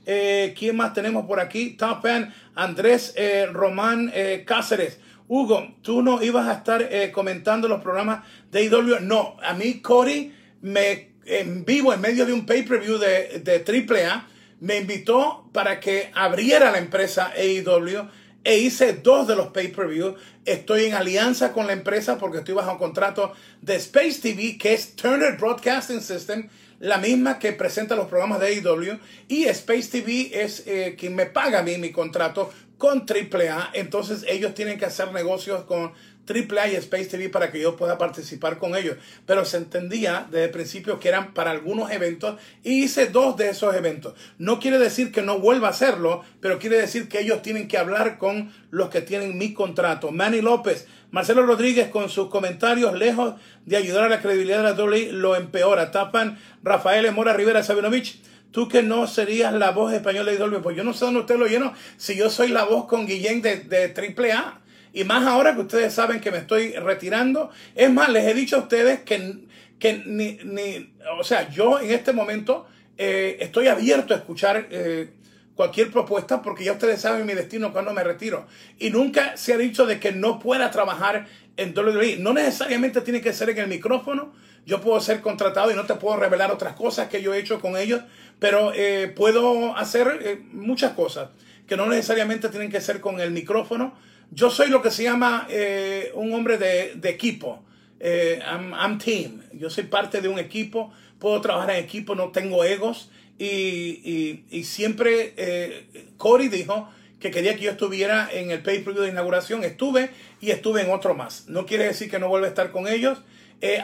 [0.07, 1.77] Eh, ¿Quién más tenemos por aquí?
[1.77, 4.11] Top fan Andrés eh, Román
[4.47, 5.01] Cáceres.
[5.29, 9.01] Hugo, tú no ibas a estar eh, comentando los programas de IW.
[9.01, 14.27] No, a mí Cody me en vivo, en medio de un pay-per-view de, de AAA,
[14.61, 18.09] me invitó para que abriera la empresa AEW
[18.43, 20.17] e hice dos de los pay-per-view.
[20.45, 24.73] Estoy en alianza con la empresa porque estoy bajo un contrato de Space TV, que
[24.73, 26.49] es Turner Broadcasting System,
[26.81, 28.99] la misma que presenta los programas de AEW.
[29.29, 34.25] Y Space TV es eh, quien me paga a mí mi contrato con AAA, entonces
[34.29, 35.93] ellos tienen que hacer negocios con
[36.29, 38.97] AAA y Space TV para que yo pueda participar con ellos.
[39.27, 43.51] Pero se entendía desde el principio que eran para algunos eventos y hice dos de
[43.51, 44.15] esos eventos.
[44.39, 47.79] No quiere decir que no vuelva a hacerlo, pero quiere decir que ellos tienen que
[47.79, 50.11] hablar con los que tienen mi contrato.
[50.13, 54.85] Manny López, Marcelo Rodríguez con sus comentarios, lejos de ayudar a la credibilidad de la
[54.85, 55.91] WWE, lo empeora.
[55.91, 60.77] Tapan Rafael Mora Rivera Sabinovich tú que no serías la voz española de Dolby, pues
[60.77, 63.57] yo no sé dónde usted lo lleno si yo soy la voz con Guillén de,
[63.61, 64.61] de AAA.
[64.93, 67.51] Y más ahora que ustedes saben que me estoy retirando.
[67.75, 69.47] Es más, les he dicho a ustedes que,
[69.79, 75.11] que ni, ni o sea, yo en este momento eh, estoy abierto a escuchar eh,
[75.55, 78.47] cualquier propuesta porque ya ustedes saben mi destino cuando me retiro.
[78.79, 82.17] Y nunca se ha dicho de que no pueda trabajar en WWE.
[82.19, 84.33] No necesariamente tiene que ser en el micrófono.
[84.67, 87.61] Yo puedo ser contratado y no te puedo revelar otras cosas que yo he hecho
[87.61, 88.03] con ellos
[88.39, 91.31] pero eh, puedo hacer eh, muchas cosas
[91.67, 93.95] que no necesariamente tienen que ser con el micrófono.
[94.31, 97.65] Yo soy lo que se llama eh, un hombre de, equipo.
[98.01, 99.43] I'm, I'm, team.
[99.53, 100.93] Yo soy parte de un equipo.
[101.19, 103.11] Puedo trabajar en equipo, no tengo egos.
[103.39, 106.89] Y, y, siempre Cory dijo
[107.21, 109.63] que quería que yo estuviera en el pay-per-view de inauguración.
[109.63, 111.49] Estuve y estuve en otro más.
[111.49, 113.21] No quiere decir que no vuelva a estar con ellos.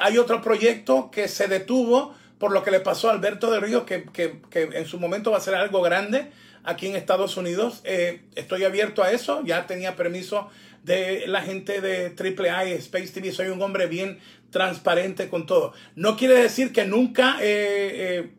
[0.01, 3.85] hay otro proyecto que se detuvo por lo que le pasó a Alberto de Ríos,
[3.85, 4.07] que,
[4.53, 6.31] en su momento va a ser algo grande
[6.65, 7.81] aquí en Estados Unidos.
[7.85, 10.49] Eh, estoy abierto a eso, ya tenía permiso
[10.83, 14.19] de la gente de AAA y Space TV, soy un hombre bien
[14.51, 15.73] transparente con todo.
[15.95, 18.31] No quiere decir que nunca, eh,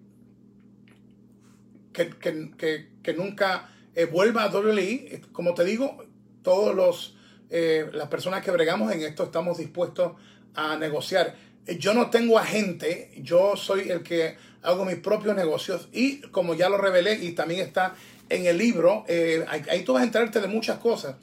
[1.93, 3.69] eh, que, nunca
[4.11, 5.21] vuelva a WWE.
[5.31, 6.05] Como te digo,
[6.43, 7.13] todos los
[7.93, 10.13] las personas que bregamos en esto estamos dispuestos
[10.55, 11.35] a negociar
[11.67, 16.69] yo no tengo agente, yo soy el que hago mis propios negocios y como ya
[16.69, 17.95] lo revelé y también está
[18.29, 21.15] en el libro, eh, ahí tú vas a enterarte de muchas cosas.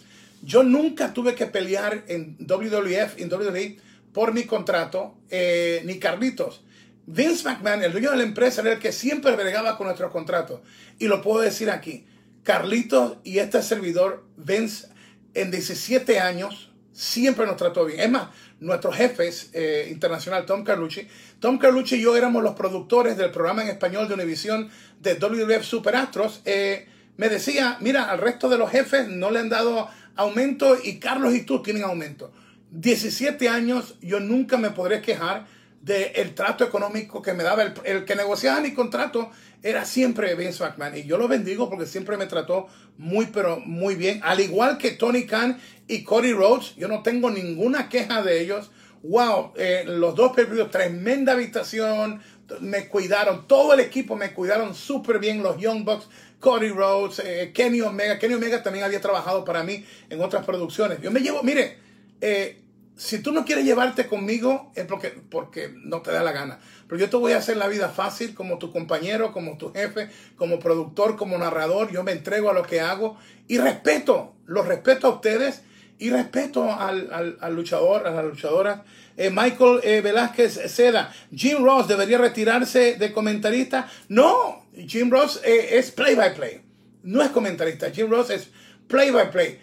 [0.42, 3.78] Yo nunca tuve que pelear en WWF, en WWE,
[4.12, 6.62] por mi contrato, eh, ni Carlitos.
[7.06, 10.60] Vince McMahon, el dueño de la empresa, era el que siempre bregaba con nuestros contratos.
[10.98, 12.06] Y lo puedo decir aquí.
[12.42, 14.88] Carlitos y este servidor, Vince,
[15.34, 18.00] en 17 años, siempre nos trató bien.
[18.00, 18.28] Es más,
[18.60, 21.06] nuestros jefes eh, internacional, Tom Carlucci.
[21.40, 25.64] Tom Carlucci y yo éramos los productores del programa en español de Univision de WWF
[25.64, 26.40] Super Astros.
[26.44, 30.98] Eh, me decía, mira, al resto de los jefes no le han dado aumento y
[30.98, 32.32] Carlos y tú tienen aumento.
[32.70, 35.46] 17 años, yo nunca me podré quejar
[35.82, 37.74] del trato económico que me daba.
[37.84, 39.30] El, que negociaba mi contrato
[39.62, 40.96] era siempre Vince McMahon.
[40.96, 44.20] Y yo lo bendigo porque siempre me trató muy, pero muy bien.
[44.22, 48.70] Al igual que Tony Khan y Cody Rhodes, yo no tengo ninguna queja de ellos.
[49.02, 52.22] Wow, eh, los dos periodos, tremenda habitación,
[52.60, 56.06] me cuidaron, todo el equipo me cuidaron súper bien, los Young Bucks,
[56.38, 58.18] Cody Rhodes, eh, Kenny Omega.
[58.18, 61.00] Kenny Omega también había trabajado para mí en otras producciones.
[61.00, 61.78] Yo me llevo, mire,
[62.20, 62.62] eh,
[62.96, 66.60] si tú no quieres llevarte conmigo es porque, porque no te da la gana.
[66.92, 70.10] Pero yo te voy a hacer la vida fácil como tu compañero, como tu jefe,
[70.36, 71.90] como productor, como narrador.
[71.90, 73.16] Yo me entrego a lo que hago
[73.48, 75.62] y respeto, los respeto a ustedes
[75.98, 78.84] y respeto al, luchador, a la luchadora.
[79.16, 83.88] Eh, Michael eh, Velázquez Seda, Jim Ross debería retirarse de comentarista.
[84.08, 86.60] No, Jim Ross eh, es play by play,
[87.04, 87.90] no es comentarista.
[87.90, 88.50] Jim Ross es
[88.86, 89.58] play by play.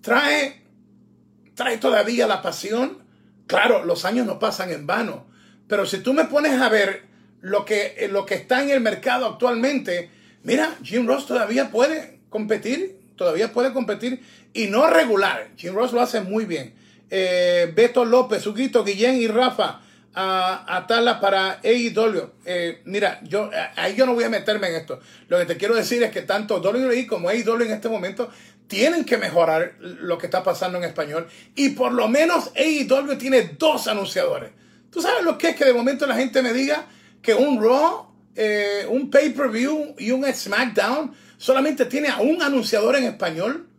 [0.00, 0.64] Trae,
[1.54, 3.04] trae todavía la pasión.
[3.46, 5.30] Claro, los años no pasan en vano,
[5.72, 7.00] pero si tú me pones a ver
[7.40, 10.10] lo que, lo que está en el mercado actualmente,
[10.42, 15.48] mira, Jim Ross todavía puede competir, todavía puede competir y no regular.
[15.56, 16.74] Jim Ross lo hace muy bien.
[17.08, 19.80] Eh, Beto López, Huguito, Guillén y Rafa
[20.12, 22.32] a, a para AEW.
[22.44, 25.00] Eh, mira, yo ahí yo no voy a meterme en esto.
[25.28, 28.28] Lo que te quiero decir es que tanto WWE como AEW en este momento
[28.66, 31.28] tienen que mejorar lo que está pasando en español.
[31.54, 34.50] Y por lo menos AEW tiene dos anunciadores.
[34.92, 36.86] ¿Tú sabes lo que es que de momento la gente me diga
[37.20, 43.04] que un Raw, eh, un pay-per-view y un SmackDown solamente tiene a un anunciador en
[43.04, 43.72] español?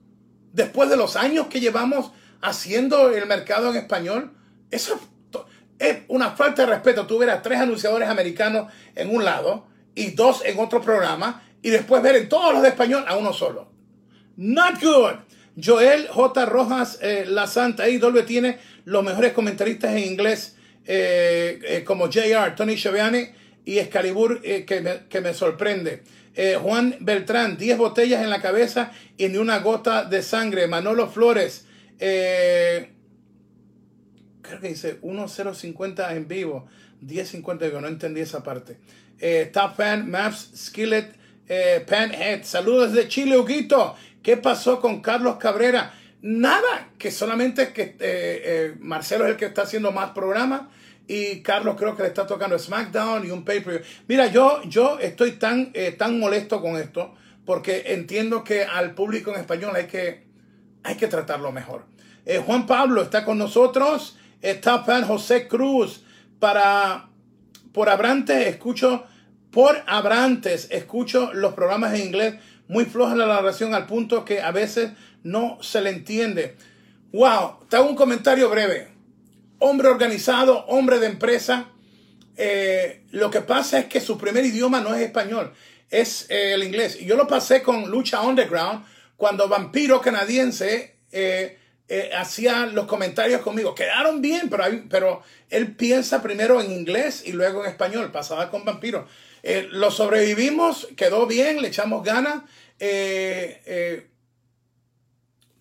[0.54, 4.32] después de los años que llevamos haciendo el mercado en español,
[4.72, 5.00] eso
[5.80, 7.06] es una falta de respeto.
[7.06, 12.02] Tú verás tres anunciadores americanos en un lado y dos en otro programa y después
[12.02, 13.70] ver en todos los de español a uno solo.
[14.38, 15.16] Not good.
[15.62, 16.46] Joel J.
[16.46, 22.56] Rojas eh, La Santa IW tiene los mejores comentaristas en inglés eh, eh, como JR,
[22.56, 23.34] Tony Schiavone
[23.66, 26.04] y Excalibur que que, me, sorprende.
[26.36, 30.68] Eh, Juan Beltrán, 10 botellas en la cabeza y ni una gota de sangre.
[30.68, 31.66] Manolo Flores,
[32.00, 32.92] eh,
[34.42, 36.68] creo que dice 1050 en vivo,
[37.02, 38.78] 1050 no entendí esa parte.
[39.20, 41.14] Eh, Top Fan, Maps, Skillet,
[41.88, 43.96] Panhead, saludos de Chile, Huguito.
[44.24, 45.94] ¿Qué pasó con Carlos Cabrera?
[46.24, 50.62] Nada, que solamente que Marcelo es el que está haciendo más programas
[51.08, 53.84] y Carlos creo que le está tocando SmackDown y un pay-per-view.
[54.08, 57.14] Mira, yo, yo estoy tan, eh, tan molesto con esto
[57.46, 60.26] porque entiendo que al público en español hay que,
[60.84, 61.86] hay que tratarlo mejor.
[62.26, 66.04] Eh, Juan Pablo está con nosotros, está fan José Cruz
[66.40, 67.10] para
[67.74, 69.06] por Abrantes escucho
[69.52, 72.36] por Abrantes escucho los programas en inglés
[72.68, 74.92] muy floja la narración al punto que a veces
[75.24, 76.56] no se le entiende.
[77.12, 78.94] Wow, te un comentario breve
[79.64, 81.70] hombre organizado, hombre de empresa.
[82.36, 85.54] Eh, lo que pasa es que su primer idioma no es español,
[85.90, 87.00] es eh, el inglés.
[87.00, 91.58] Yo lo pasé con Lucha Underground cuando Vampiro Canadiense eh,
[92.18, 93.74] hacía los comentarios conmigo.
[93.74, 98.12] Quedaron bien, pero, pero él piensa primero en inglés y luego en español.
[98.12, 99.08] Pasaba con Vampiro.
[99.72, 102.44] lo sobrevivimos, quedó bien, le echamos ganas.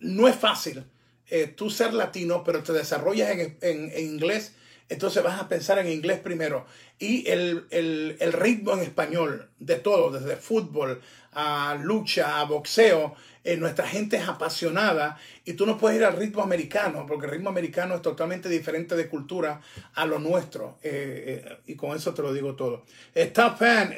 [0.03, 0.85] No es fácil
[1.29, 4.53] eh, tú ser latino, pero te desarrollas en, inglés,
[4.89, 6.67] entonces vas a pensar en inglés primero.
[6.99, 7.65] Y el,
[8.33, 14.27] ritmo en español de todo, desde fútbol a lucha, a boxeo, eh, nuestra gente es
[14.27, 18.47] apasionada y tú no puedes ir al ritmo americano, porque el ritmo americano es totalmente
[18.47, 19.59] diferente de cultura
[19.95, 20.77] a lo nuestro.
[20.83, 22.85] Eh, y con eso te lo digo todo.
[23.15, 23.91] Está fan,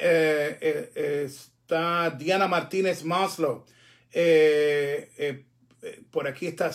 [0.62, 3.66] está Diana Martínez Maslow
[6.12, 6.72] por aquí está,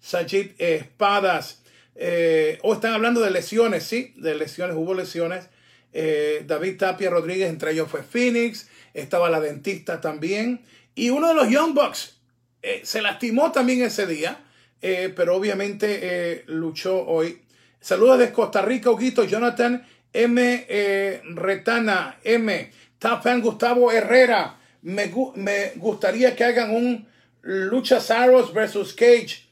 [0.00, 1.60] Sajid Espadas.
[2.02, 5.50] Eh, o están hablando de lesiones, sí, de lesiones, hubo lesiones.
[5.92, 10.62] Eh, David Tapia Rodríguez, entre ellos fue Phoenix, estaba la dentista también.
[10.94, 12.16] Y uno de los Young Bucks
[12.62, 14.44] eh, se lastimó también ese día,
[14.80, 17.42] pero obviamente luchó hoy.
[17.80, 21.20] Saludos de Costa Rica, Huguito, Jonathan M.
[21.34, 22.70] Retana, M.
[22.98, 24.58] Top Gustavo Herrera.
[24.80, 27.09] Me, me gustaría que hagan un
[27.42, 29.48] Lucha Saros versus Cage,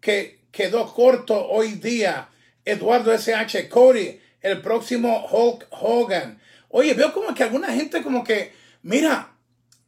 [0.00, 2.28] que quedó corto hoy día.
[2.64, 3.68] Eduardo S.H.
[3.68, 6.40] Cody, el próximo Hulk Hogan.
[6.68, 9.32] Oye, veo como que alguna gente como que, mira,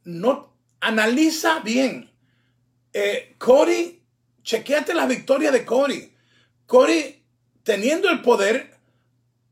[0.04, 2.10] no analiza bien.
[2.92, 4.00] Eh, Cody,
[4.42, 6.10] chequeate la victoria de Cody.
[6.66, 7.22] Cody,
[7.62, 8.70] teniendo el poder,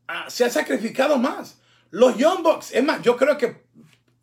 [0.06, 1.58] ah, se ha sacrificado más.
[1.90, 3.62] Los Young Bucks, es más, yo creo que,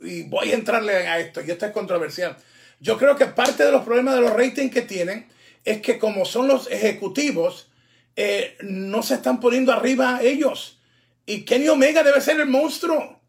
[0.01, 2.37] y voy a entrarle a esto, y esto es controversial.
[2.79, 5.27] Yo creo que parte de los problemas de los ratings que tienen
[5.63, 7.71] es que como son los ejecutivos,
[8.15, 10.79] eh, no se están poniendo arriba ellos.
[11.25, 13.19] Y Kenny Omega debe ser el monstruo.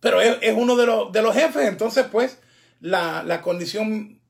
[0.00, 1.66] Pero es, uno de los, de los, jefes.
[1.66, 2.38] Entonces, pues,
[2.80, 4.20] la, la condición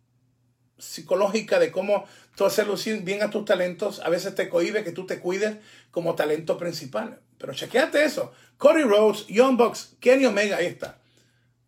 [0.79, 4.93] psicológica de cómo tú hacer lucir bien a tus talentos, a veces te cohibe que
[4.93, 5.57] tú te cuides
[5.91, 7.21] como talento principal.
[7.37, 8.33] Pero chequeate eso.
[8.57, 10.99] Cody Rhodes, Young Bucks, Kenny Omega, ahí está.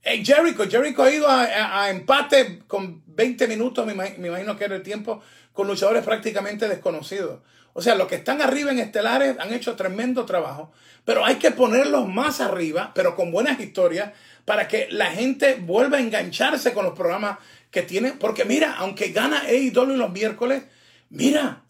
[0.02, 4.76] Hey, Jericho, Jericho ha ido a, empate con 20 minutos, me, me imagino que era
[4.76, 5.20] el tiempo,
[5.52, 7.40] con luchadores prácticamente desconocidos.
[7.72, 10.72] O sea, los que están arriba en estelares han hecho tremendo trabajo,
[11.04, 14.12] pero hay que ponerlos más arriba, pero con buenas historias,
[14.44, 17.38] para que la gente vuelva a engancharse con los programas
[17.70, 18.18] que tienen.
[18.18, 20.62] Porque mira, aunque gana AEW los miércoles,
[21.10, 21.62] mira,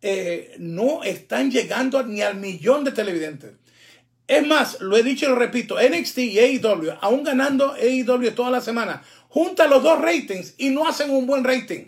[0.00, 3.52] eh, no están llegando ni al millón de televidentes.
[4.26, 8.50] Es más, lo he dicho y lo repito, NXT y AEW, aún ganando AEW toda
[8.50, 11.86] la semana, juntan los dos ratings y no hacen un buen rating.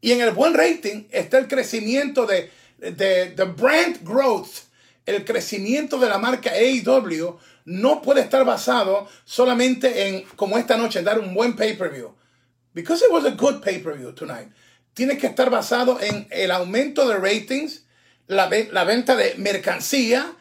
[0.00, 4.66] Y en el buen rating está el crecimiento de, de, brand growth,
[5.06, 10.98] el crecimiento de la marca AEW no puede estar basado solamente en, como esta noche,
[10.98, 12.14] en dar un buen pay-per-view.
[12.74, 14.48] Because it was a good pay-per-view tonight.
[14.92, 17.84] Tiene que estar basado en el aumento de ratings,
[18.26, 20.36] la, la venta de mercancía,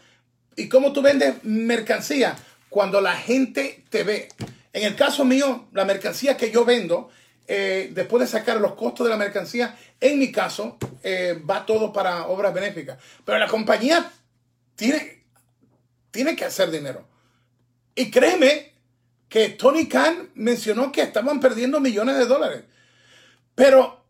[0.55, 2.35] ¿Y cómo tú vendes mercancía?
[2.69, 4.29] Cuando la gente te ve.
[4.71, 7.09] En el caso mío, la mercancía que yo vendo,
[7.47, 11.93] eh, después de sacar los costos de la mercancía, en mi caso, eh, va todo
[11.93, 12.97] para obras benéficas.
[13.23, 14.11] Pero la compañía
[14.75, 15.23] tiene,
[16.11, 17.07] tiene que hacer dinero.
[17.95, 18.73] Y créeme
[19.29, 22.63] que Tony Khan mencionó que estaban perdiendo millones de dólares.
[23.55, 24.03] Pero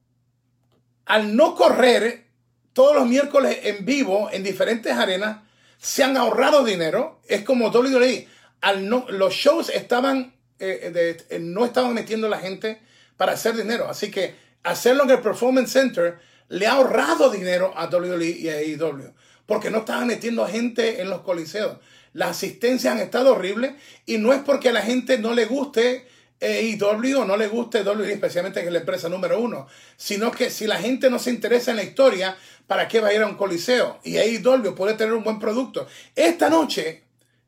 [1.05, 2.25] al no correr
[2.73, 5.37] todos los miércoles en vivo en diferentes arenas,
[5.84, 7.19] se han ahorrado dinero.
[7.27, 8.27] Es como WWE.
[8.61, 12.81] Al no, los shows estaban, eh, eh, no estaban metiendo a la gente
[13.17, 13.89] para hacer dinero.
[13.89, 18.53] Así que hacerlo en el Performance Center le ha ahorrado dinero a WWE y a
[18.53, 19.13] AEW.
[19.45, 21.77] Porque no estaban metiendo gente en los coliseos.
[22.13, 23.73] Las asistencias han estado horribles
[24.05, 26.07] y no es porque a la gente no le guste
[26.39, 29.67] AEW o no le guste WWE, especialmente que es la empresa número uno,
[29.97, 32.38] sino que si la gente no se interesa en la historia,
[32.68, 33.99] ¿para qué va a ir a un coliseo?
[34.03, 35.88] Y ahí Dolby puede tener un buen producto.
[36.16, 37.03] Esta noche,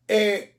[0.08, 0.56] eh,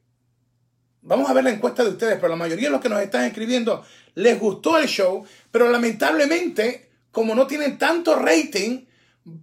[1.03, 3.25] vamos a ver la encuesta de ustedes, pero la mayoría de los que nos están
[3.25, 3.85] escribiendo
[4.15, 8.87] les gustó el show, pero lamentablemente, como no tienen tanto rating,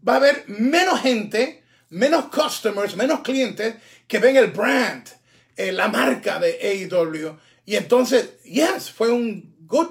[0.07, 3.75] va a haber menos gente, menos customers, menos clientes
[4.07, 5.07] que ven el brand,
[5.55, 7.37] eh, la marca de AEW.
[7.65, 9.89] Y entonces, yes, fue un good,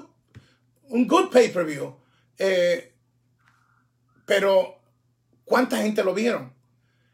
[0.89, 1.95] un good pay-per-view.
[2.37, 2.93] Eh,
[4.25, 4.82] pero
[5.53, 6.51] ¿Cuánta gente lo vieron?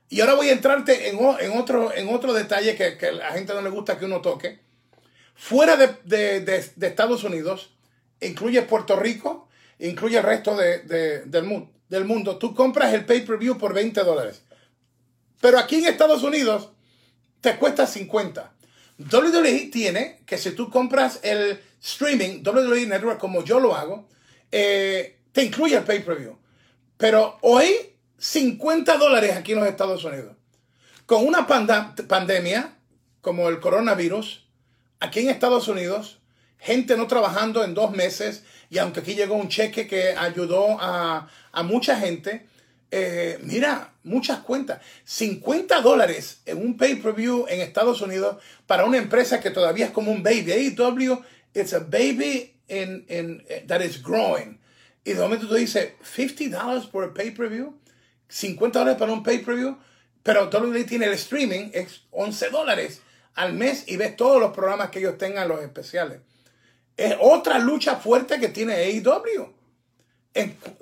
[0.07, 1.17] Y ahora voy a entrarte en,
[1.57, 4.61] otro, en otro detalle que, a la gente no le gusta que uno toque.
[5.35, 7.71] Fuera de, Estados Unidos,
[8.21, 11.29] incluye Puerto Rico, incluye el resto del,
[11.89, 12.37] del mundo.
[12.37, 14.41] Tú compras el pay-per-view por 20 dólares.
[15.41, 16.69] Pero aquí en Estados Unidos
[17.41, 18.53] te cuesta 50.
[18.99, 24.07] WWE tiene que si tú compras el streaming, WWE Network, como yo lo hago,
[24.49, 26.37] eh, te incluye el pay-per-view.
[26.95, 27.88] Pero hoy
[28.19, 30.35] 50 dólares aquí en los Estados Unidos.
[31.05, 32.75] Con una pandemia
[33.21, 34.45] como el coronavirus,
[34.99, 36.19] aquí en Estados Unidos,
[36.59, 41.27] gente no trabajando en dos meses, y aunque aquí llegó un cheque que ayudó a,
[41.63, 42.45] mucha gente,
[42.91, 44.81] eh, mira, muchas cuentas.
[45.05, 50.11] 50 dólares en un pay-per-view en Estados Unidos para una empresa que todavía es como
[50.11, 50.51] un baby.
[50.51, 54.59] AEW, it's a baby in, in, that is growing.
[55.03, 57.79] Y de momento tú dices, 50 dólares por el pay-per-view.
[58.29, 59.77] 50 dólares para un pay-per-view,
[60.23, 63.01] pero WWE tiene el streaming, es 11 dólares
[63.35, 66.19] al mes y ves todos los programas que ellos tengan, los especiales.
[66.95, 69.53] Es otra lucha fuerte que tiene AEW.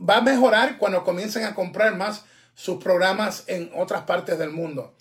[0.07, 2.25] Va a mejorar cuando comiencen a comprar más
[2.55, 4.95] sus programas en otras partes del mundo.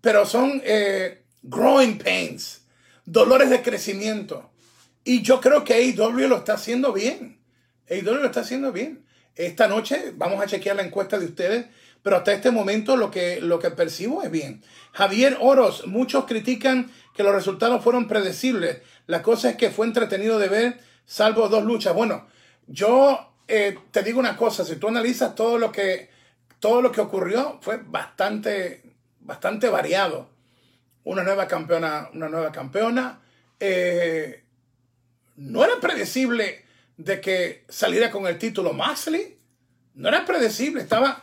[0.00, 2.62] Pero son eh, growing pains,
[3.04, 4.50] dolores de crecimiento.
[5.02, 7.40] Y yo creo que AEW lo está haciendo bien.
[7.90, 9.04] AEW lo está haciendo bien.
[9.38, 11.66] Esta noche vamos a chequear la encuesta de ustedes,
[12.02, 14.64] pero hasta este momento lo que, lo que percibo es bien.
[14.92, 18.78] Javier Oros, muchos critican que los resultados fueron predecibles.
[19.06, 21.94] La cosa es que fue entretenido de ver, salvo dos luchas.
[21.94, 22.26] Bueno,
[22.66, 26.10] yo eh, te digo una cosa, si tú analizas todo lo que,
[26.58, 28.82] todo lo que ocurrió, fue bastante,
[29.20, 30.30] bastante variado.
[31.04, 33.20] Una nueva campeona, una nueva campeona.
[33.60, 34.42] Eh,
[35.36, 36.64] no era predecible
[36.98, 39.38] de que saliera con el título Moxley.
[39.94, 41.22] No era predecible, estaba,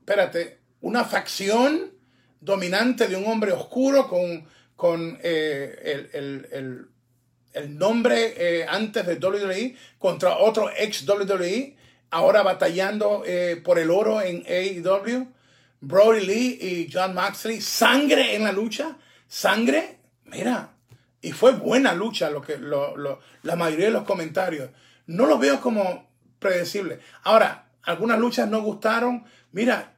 [0.00, 1.92] espérate, una facción
[2.40, 4.44] dominante de un hombre oscuro con,
[4.76, 6.88] con eh, el,
[7.78, 11.76] nombre eh, antes de WWE contra otro ex WWE,
[12.10, 15.32] ahora batallando eh, por el oro en AEW.
[15.80, 18.96] Brody Lee y John Moxley, sangre en la lucha,
[19.28, 20.76] sangre, mira,
[21.20, 24.70] y fue buena lucha lo que la mayoría de los comentarios
[25.06, 27.00] no lo veo como predecible.
[27.22, 29.24] Ahora, algunas luchas no gustaron.
[29.52, 29.96] Mira,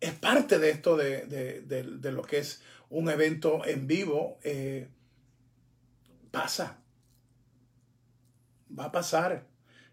[0.00, 4.38] es parte de esto de, lo que es un evento en vivo.
[4.42, 4.88] Eh,
[6.30, 6.78] pasa.
[8.78, 9.46] Va a pasar.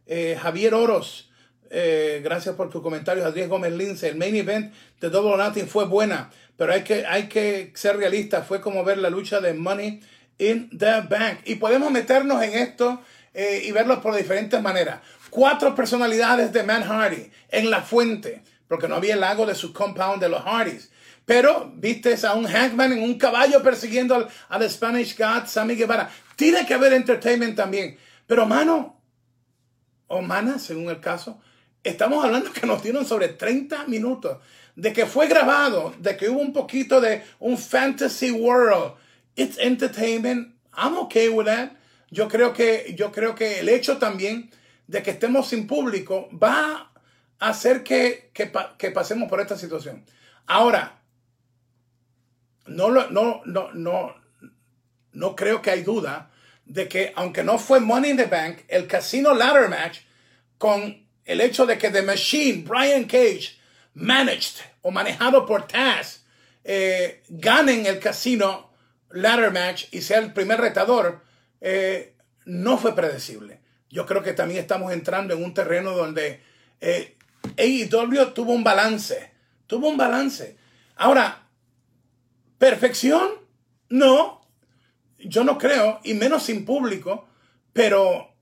[0.06, 1.32] Eh, Javier Oros,
[1.70, 3.26] eh, gracias por tu comentario.
[3.26, 7.30] Adrián Gómez Lince, el main event de Double Nothing fue buena, pero hay que, hay
[7.30, 8.44] que ser realista.
[8.44, 10.02] Fue como ver la lucha de Money
[10.38, 11.40] in the Bank.
[11.46, 13.02] Y podemos meternos en esto
[13.34, 15.02] eh, y verlo por diferentes maneras.
[15.30, 19.74] Cuatro personalidades de Man Hardy en la fuente, porque no había el lago de su
[19.74, 20.92] compound de los Hardys.
[21.26, 26.10] Pero viste a un Hankman en un caballo persiguiendo al, al Spanish God, Sammy Guevara.
[26.36, 27.98] Tiene que haber entertainment también.
[28.28, 29.02] Pero mano,
[30.08, 31.42] o mana, según el caso,
[31.84, 34.38] estamos hablando que nos dieron sobre 30 minutos
[34.76, 38.94] de que fue grabado, de que hubo un poquito de un fantasy world.
[39.36, 40.56] It's entertainment.
[40.76, 41.72] I'm okay with that.
[42.14, 44.52] Yo creo que, yo creo que el hecho también
[44.86, 46.92] de que estemos sin público va
[47.40, 50.06] a hacer que, que, pasemos por esta situación.
[50.46, 51.02] Ahora,
[52.68, 53.42] no, no, no,
[53.74, 54.16] no,
[55.12, 56.30] no creo que hay duda
[56.66, 60.02] de que aunque no fue Money in the Bank, el Casino Ladder Match,
[60.60, 63.58] con el hecho de que The Machine, Brian Cage,
[63.96, 66.26] managed o manejado por Taz,
[66.64, 68.70] eh, ganen el Casino
[69.10, 71.24] Ladder Match y sea el primer retador,
[71.64, 72.14] eh,
[72.46, 73.62] no fue predecible.
[73.90, 76.42] Yo creo que también estamos entrando en un terreno donde
[76.82, 77.16] eh,
[77.58, 79.32] AEW tuvo un balance,
[79.66, 80.58] tuvo un balance.
[80.98, 81.48] Ahora,
[82.58, 83.30] perfección,
[83.88, 84.46] no,
[85.18, 87.28] yo no creo, y menos sin público,
[87.72, 88.36] pero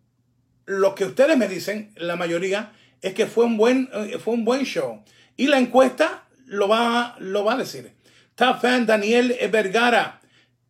[0.65, 4.45] lo que ustedes me dicen, la mayoría, es que fue un buen, eh, fue un
[4.45, 5.03] buen show.
[5.37, 7.93] Y la encuesta lo va, lo va a decir.
[8.33, 10.20] Top fan Daniel Vergara.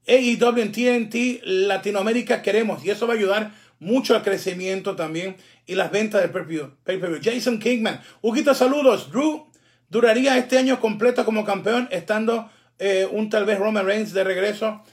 [0.07, 2.83] AEW en TNT Latinoamérica queremos.
[2.83, 5.35] Y eso va a ayudar mucho al crecimiento también
[5.65, 7.19] y las ventas del pay-per-view.
[7.23, 8.01] Jason Kingman.
[8.21, 9.11] Huguito, saludos.
[9.11, 9.47] Drew
[9.89, 12.49] duraría este año completo como campeón, estando
[12.79, 14.83] eh, un tal vez Roman Reigns de regreso.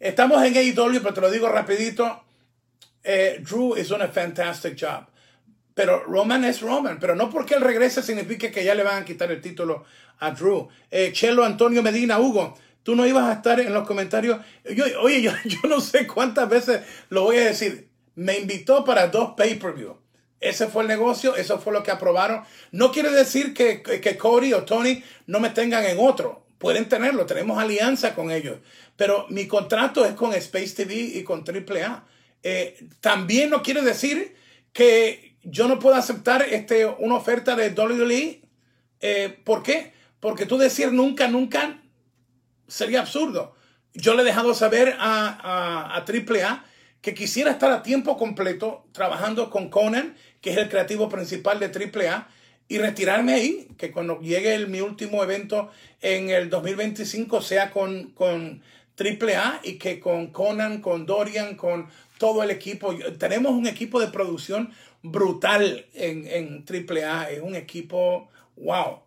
[0.00, 2.24] Estamos en AEW, pero te lo digo rapidito.
[3.02, 5.06] Eh, Drew on a fantastic job.
[5.74, 6.98] Pero Roman es Roman.
[7.00, 9.84] Pero no porque él regrese significa que ya le van a quitar el título
[10.18, 10.68] a Drew.
[10.90, 12.58] Eh, Chelo Antonio Medina, Hugo,
[12.88, 14.40] tú no ibas a estar en los comentarios.
[15.02, 16.80] Oye, yo, yo no sé cuántas veces
[17.10, 17.90] lo voy a decir.
[18.14, 19.94] Me invitó para dos pay-per-view.
[20.40, 22.44] Ese fue el negocio, eso fue lo que aprobaron.
[22.72, 26.46] No quiere decir que, que Cody o Tony no me tengan en otro.
[26.56, 28.56] Pueden tenerlo, tenemos alianza con ellos.
[28.96, 32.06] Pero mi contrato es con Space TV y con AAA.
[32.42, 34.34] Eh, también no quiere decir
[34.72, 38.40] que yo no pueda aceptar este, una oferta de WWE.
[39.02, 39.92] Eh, ¿Por qué?
[40.20, 41.82] Porque tú decir nunca, nunca
[42.68, 43.54] sería absurdo.
[43.94, 46.64] Yo le he dejado saber a, a, a AAA
[47.00, 51.66] que quisiera estar a tiempo completo trabajando con Conan, que es el creativo principal de
[51.66, 52.28] AAA,
[52.68, 55.70] y retirarme ahí, que cuando llegue el, mi último evento
[56.02, 58.62] en el 2025 sea con, con
[58.98, 61.88] AAA y que con Conan, con Dorian, con
[62.18, 62.94] todo el equipo.
[63.18, 64.70] Tenemos un equipo de producción
[65.02, 67.30] brutal en, en AAA.
[67.30, 69.00] Es un equipo, wow,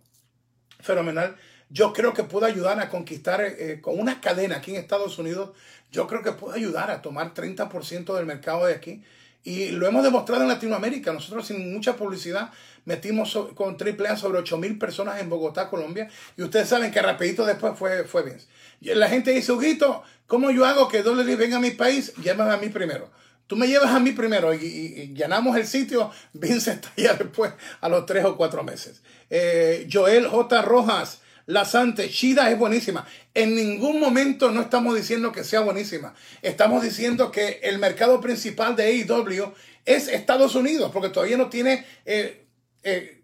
[0.79, 1.35] fenomenal.
[1.71, 5.51] Yo creo que puede ayudar a conquistar eh, con una cadena aquí en Estados Unidos.
[5.91, 9.03] Yo creo que puede ayudar a tomar 30% del mercado de aquí.
[9.43, 11.13] Y lo hemos demostrado en Latinoamérica.
[11.13, 12.51] Nosotros sin mucha publicidad
[12.85, 16.09] metimos con AAA sobre 8 mil personas en Bogotá, Colombia.
[16.37, 18.47] Y ustedes saben que rapidito después fue, fue Vince.
[18.81, 22.13] La gente dice, Huguito, ¿cómo yo hago que WWE venga a mi país?
[22.15, 23.09] Llévame a mí primero.
[23.47, 26.11] Tú me llevas a mí primero y, llenamos el sitio.
[26.33, 29.01] Vince está ya después a los tres o cuatro meses.
[29.29, 30.61] Eh, Joel J.
[30.61, 31.20] Rojas.
[31.51, 33.05] La Sante, Shida es buenísima.
[33.33, 36.13] En ningún momento no estamos diciendo que sea buenísima.
[36.41, 41.85] Estamos diciendo que el mercado principal de AEW es Estados Unidos, porque todavía no tiene
[42.05, 42.45] eh,
[42.83, 43.21] eh,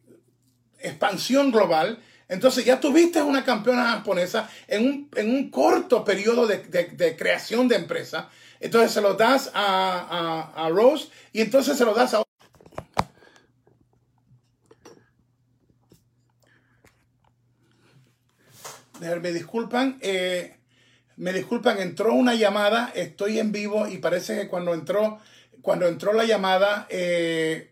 [0.79, 1.99] expansión global.
[2.27, 8.29] Entonces ya tuviste una campeona japonesa en un, corto periodo de, creación de empresa.
[8.59, 12.26] Entonces se lo das a, a, a Rose y entonces se lo das a
[18.99, 20.55] me disculpan, eh,
[21.15, 25.19] me disculpan, entró una llamada, estoy en vivo y parece que cuando entró,
[25.61, 27.71] cuando entró la llamada eh,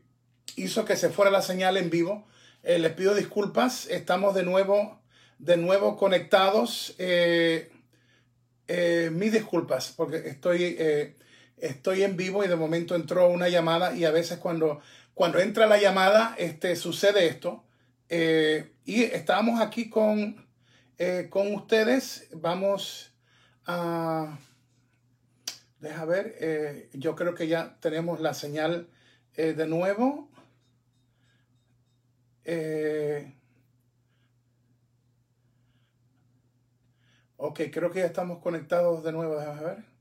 [0.56, 2.26] hizo que se fuera la señal en vivo.
[2.64, 5.00] Eh, les pido disculpas, estamos de nuevo,
[5.38, 6.96] de nuevo conectados.
[8.68, 10.78] mis disculpas, porque estoy,
[11.58, 14.82] estoy en vivo y de momento entró una llamada y a veces cuando,
[15.14, 17.64] cuando entra la llamada este, sucede esto.
[18.10, 20.45] y estábamos aquí con
[20.98, 22.30] eh, con ustedes.
[22.34, 23.14] Vamos
[23.66, 24.38] a...
[25.80, 28.90] Deja ver, eh, yo creo que ya tenemos la señal
[29.36, 30.30] eh, de nuevo.
[37.38, 39.38] ok, creo que ya estamos conectados de nuevo.
[39.40, 39.96] Déjame ver.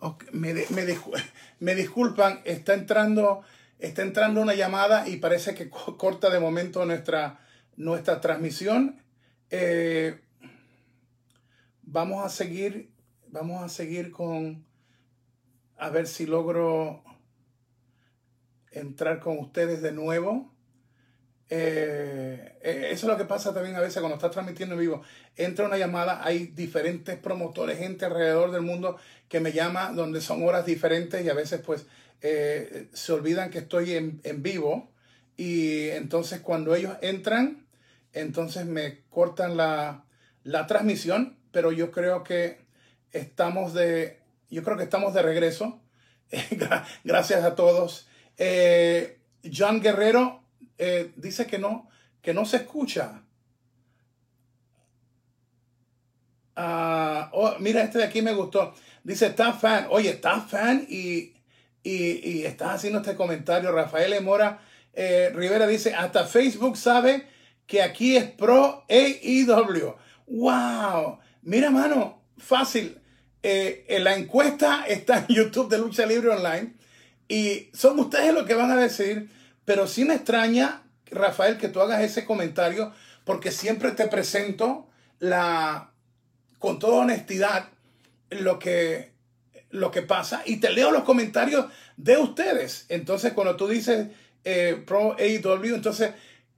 [0.32, 3.42] me, disculpan, está entrando,
[3.80, 7.40] está entrando una llamada y parece que corta de momento nuestra,
[7.76, 9.02] nuestra transmisión.
[9.50, 10.20] Eh,
[11.82, 12.90] vamos a seguir,
[13.28, 14.64] vamos a seguir con,
[15.76, 17.02] a ver si logro
[18.70, 20.54] entrar con ustedes de nuevo.
[21.52, 25.02] Eh, eh, eso es lo que pasa también a veces cuando estás transmitiendo en vivo.
[25.36, 30.46] Entra una llamada, hay diferentes promotores, gente alrededor del mundo que me llama donde son
[30.46, 31.86] horas diferentes y a veces pues
[32.22, 34.92] eh, se olvidan que estoy en, en, vivo
[35.36, 37.66] y entonces cuando ellos entran,
[38.12, 40.04] entonces me cortan la,
[40.44, 42.60] la transmisión, pero yo creo que
[43.12, 45.80] estamos de, yo creo que estamos de regreso.
[47.04, 48.06] Gracias a todos.
[49.44, 50.42] John Guerrero,
[50.78, 51.88] eh, dice que no,
[52.22, 53.22] que no se escucha.
[56.56, 58.74] Ah, oh, mira, este de aquí me gustó.
[59.02, 59.86] Dice, está fan.
[59.90, 61.34] Oye, está fan y,
[61.82, 63.72] y, estás haciendo este comentario.
[63.72, 64.60] Rafael Mora
[64.92, 67.26] eh, Rivera dice, hasta Facebook sabe
[67.66, 69.94] que aquí es pro AEW.
[70.26, 71.18] ¡Wow!
[71.42, 72.98] Mira, mano, fácil.
[73.42, 76.74] Eh, la encuesta está en YouTube de Lucha Libre Online
[77.28, 79.30] y son ustedes los que van a decir
[79.70, 82.92] pero sí me extraña, Rafael, que tú hagas ese comentario,
[83.24, 84.88] porque siempre te presento
[85.20, 85.92] la,
[86.58, 87.68] con toda honestidad
[88.30, 89.12] lo que,
[89.70, 91.66] lo que pasa y te leo los comentarios
[91.96, 92.86] de ustedes.
[92.88, 94.08] Entonces, cuando tú dices
[94.44, 96.12] eh, pro AEW, entonces,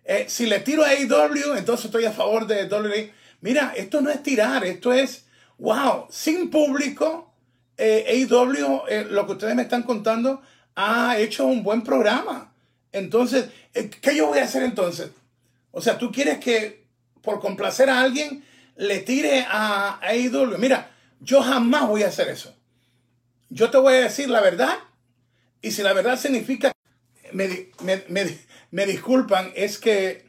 [0.04, 3.12] eh, si le tiro a AEW, entonces estoy a favor de WWE.
[3.40, 5.26] Mira, esto no es tirar, esto es,
[5.58, 7.32] wow, sin público,
[7.76, 10.42] eh, AEW, eh, lo que ustedes me están contando,
[10.74, 12.52] ha hecho un buen programa.
[12.92, 15.10] Entonces, ¿qué yo voy a hacer entonces?
[15.70, 16.84] O sea, tú quieres que
[17.22, 18.44] por complacer a alguien
[18.76, 20.58] le tire a, a ídolo.
[20.58, 20.90] Mira,
[21.20, 22.54] yo jamás voy a hacer eso.
[23.54, 24.78] Yo te voy a decir la verdad
[25.60, 26.72] y si la verdad significa,
[27.34, 27.68] me,
[28.70, 30.24] me, disculpan, es que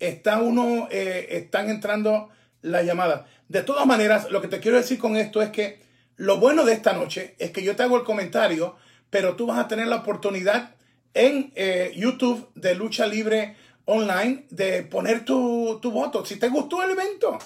[0.00, 2.30] está uno, eh, están entrando
[2.62, 3.26] las llamadas.
[3.48, 5.82] De todas maneras, lo que te quiero decir con esto es que
[6.16, 8.74] lo bueno de esta noche es que yo te hago el comentario,
[9.08, 10.74] pero tú vas a tener la oportunidad
[11.14, 13.54] en eh, YouTube de Lucha Libre
[13.84, 16.26] Online de poner tu, voto.
[16.26, 17.38] Si te gustó el evento,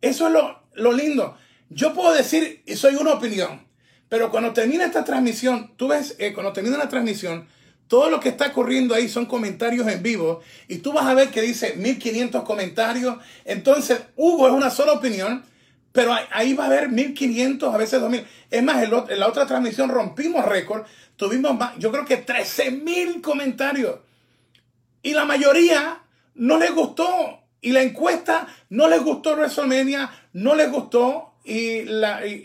[0.00, 1.36] eso es lo, lo lindo.
[1.68, 3.73] Yo puedo decir, y soy una opinión,
[4.08, 7.48] pero cuando termina esta transmisión, tú ves, eh, cuando termina la transmisión,
[7.88, 11.28] todo lo que está corriendo ahí son comentarios en vivo y tú vas a ver
[11.30, 13.16] que dice 1500 comentarios.
[13.44, 15.44] Entonces, Hugo es una sola opinión,
[15.92, 18.26] pero ahí va a haber 1500, a veces 2000.
[18.50, 20.84] Es más, en la otra transmisión rompimos récord
[21.16, 24.00] Tuvimos yo creo que 13 mil comentarios.
[25.02, 26.02] Y la mayoría
[26.34, 27.40] no les gustó.
[27.60, 31.33] Y la encuesta no les gustó WrestleMania, no les gustó.
[31.44, 32.42] Y, la, y,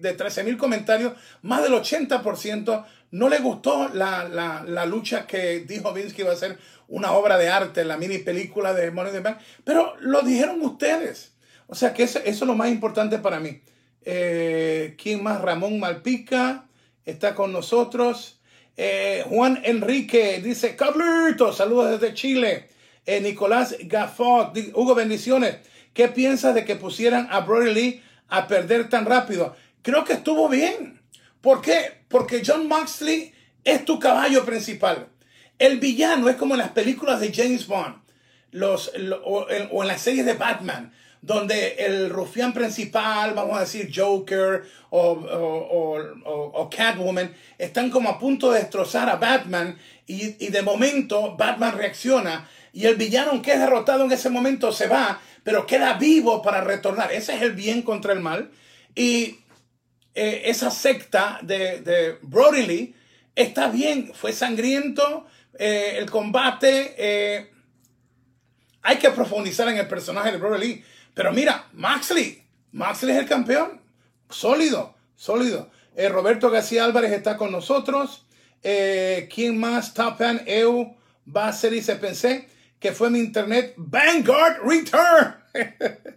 [0.00, 6.14] de 13 mil comentarios, más del 80% no les gustó la, lucha que dijo Vince
[6.14, 9.22] que iba a ser una obra de arte, la mini película de Money in the
[9.22, 9.38] Bank.
[9.64, 11.32] Pero lo dijeron ustedes.
[11.66, 13.60] O sea que eso, es lo más importante para mí.
[14.02, 15.40] Eh, ¿Quién más?
[15.40, 16.68] Ramón Malpica
[17.04, 18.40] está con nosotros.
[18.76, 22.68] Eh, Juan Enrique dice, Carlitos, saludos desde Chile.
[23.04, 25.56] Eh, Nicolás Gaffot, Hugo, bendiciones.
[25.96, 29.56] ¿Qué piensas de que pusieran a Brody Lee a perder tan rápido?
[29.80, 31.00] Creo que estuvo bien.
[31.40, 32.02] ¿Por qué?
[32.08, 33.32] Porque John Moxley
[33.64, 35.08] es tu caballo principal.
[35.58, 37.94] El villano es como en las películas de James Bond
[38.50, 38.92] los,
[39.24, 40.92] o en las series de Batman
[41.22, 48.60] donde el rufián principal, vamos a decir Joker o, Catwoman, están como a punto de
[48.60, 49.76] destrozar a Batman
[50.06, 54.70] y, y, de momento Batman reacciona y el villano que es derrotado en ese momento
[54.70, 57.12] se va, pero queda vivo para retornar.
[57.12, 58.50] Ese es el bien contra el mal.
[58.96, 59.38] Y
[60.12, 62.96] eh, esa secta de, de Brody
[63.36, 65.24] está bien, fue sangriento
[65.56, 66.96] eh, el combate.
[66.98, 67.50] Eh,
[68.82, 70.84] hay que profundizar en el personaje de Brody Lee
[71.14, 72.42] pero mira, Maxley,
[72.72, 73.80] Maxley es el campeón.
[74.28, 75.70] Sólido, sólido.
[75.94, 78.26] Eh, Roberto García Álvarez está con nosotros.
[78.64, 79.94] Eh, ¿Quién más?
[79.94, 83.74] Tapan Eu va a ser, dice, pensé que fue mi internet.
[83.76, 85.36] Vanguard Return.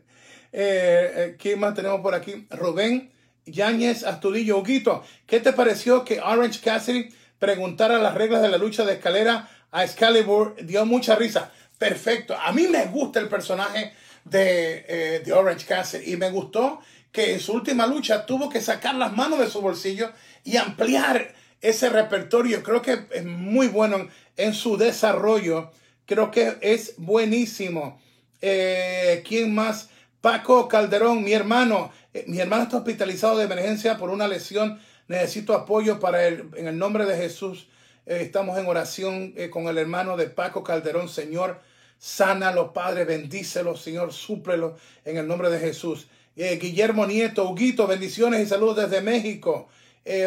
[0.51, 2.47] Eh, ¿Quién más tenemos por aquí?
[2.49, 3.11] Rubén
[3.45, 4.57] Yáñez Astudillo.
[4.57, 9.47] Huguito, ¿qué te pareció que Orange Cassidy preguntara las reglas de la lucha de escalera
[9.71, 10.55] a Excalibur?
[10.65, 11.51] Dio mucha risa.
[11.77, 12.35] Perfecto.
[12.35, 13.93] A mí me gusta el personaje
[14.25, 16.13] de, eh, Orange Cassidy.
[16.13, 16.81] Y me gustó
[17.11, 20.11] que en su última lucha tuvo que sacar las manos de su bolsillo
[20.43, 22.63] y ampliar ese repertorio.
[22.63, 24.07] Creo que es muy bueno
[24.37, 25.71] en, su desarrollo.
[26.09, 28.01] Creo que es buenísimo.
[28.41, 29.89] Eh, ¿Quién más?
[30.21, 34.79] Paco Calderón, mi hermano, eh, mi hermano está hospitalizado de emergencia por una lesión.
[35.07, 36.49] Necesito apoyo para él.
[36.55, 37.67] En el nombre de Jesús,
[38.07, 41.09] eh, estamos en oración con el hermano de Paco Calderón.
[41.09, 41.59] Señor,
[41.99, 46.07] sánalo, Padre, bendícelo, Señor, súplelo en el nombre de Jesús.
[46.35, 49.67] Guillermo Nieto, Huguito, bendiciones y saludos desde México.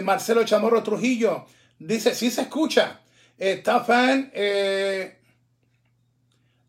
[0.04, 1.46] Marcelo Chamorro Trujillo,
[1.80, 3.00] dice, sí se escucha.
[3.64, 4.30] Tafan,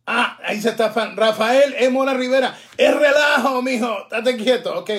[0.06, 1.16] Ah, ahí se está fan.
[1.16, 2.58] Rafael Emola Rivera.
[2.78, 4.08] Es relajo, mijo.
[4.10, 4.78] Date quieto.
[4.80, 4.92] Ok.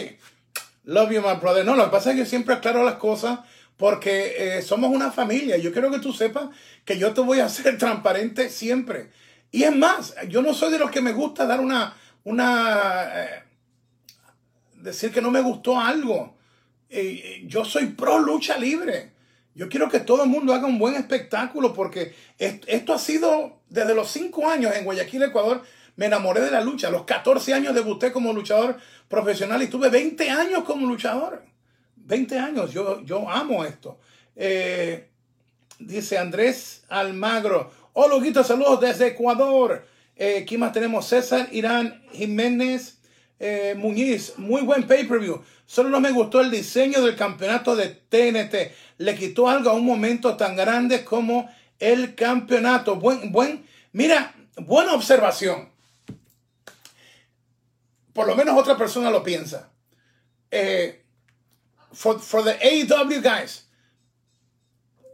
[0.84, 1.64] Love you, my brother.
[1.64, 3.40] No, lo que pasa es que yo siempre aclaro las cosas
[3.76, 5.56] porque eh, somos una familia.
[5.58, 6.48] Yo quiero que tú sepas
[6.84, 9.10] que yo te voy a ser transparente siempre.
[9.50, 11.94] Y es más, yo no soy de los que me gusta dar una,
[12.24, 13.42] una, eh,
[14.74, 16.36] decir que no me gustó algo.
[17.46, 19.12] Yo soy pro lucha libre.
[19.54, 23.94] Yo quiero que todo el mundo haga un buen espectáculo porque esto ha sido desde
[23.94, 25.62] los 5 años en Guayaquil, Ecuador.
[25.96, 26.88] Me enamoré de la lucha.
[26.88, 28.76] A los 14 años debuté como luchador
[29.08, 31.44] profesional y tuve 20 años como luchador.
[31.96, 32.72] 20 años.
[32.72, 33.98] Yo, yo amo esto.
[34.36, 35.08] Eh,
[35.80, 37.70] dice Andrés Almagro.
[37.92, 39.84] Hola, Huguito, saludos desde Ecuador.
[40.16, 41.06] Eh, aquí más tenemos?
[41.06, 42.98] César Irán Jiménez
[43.40, 44.34] eh, Muñiz.
[44.36, 45.42] Muy buen pay-per-view.
[45.66, 49.84] Solo no me gustó el diseño del campeonato de TNT le quitó algo a un
[49.84, 51.48] momento tan grande como
[51.84, 52.96] el campeonato.
[52.96, 55.68] Buen, buen, mira, buena observación.
[58.14, 59.68] Por lo menos otra persona lo piensa.
[60.50, 61.00] Eh,
[61.92, 63.64] for, for the AEW guys,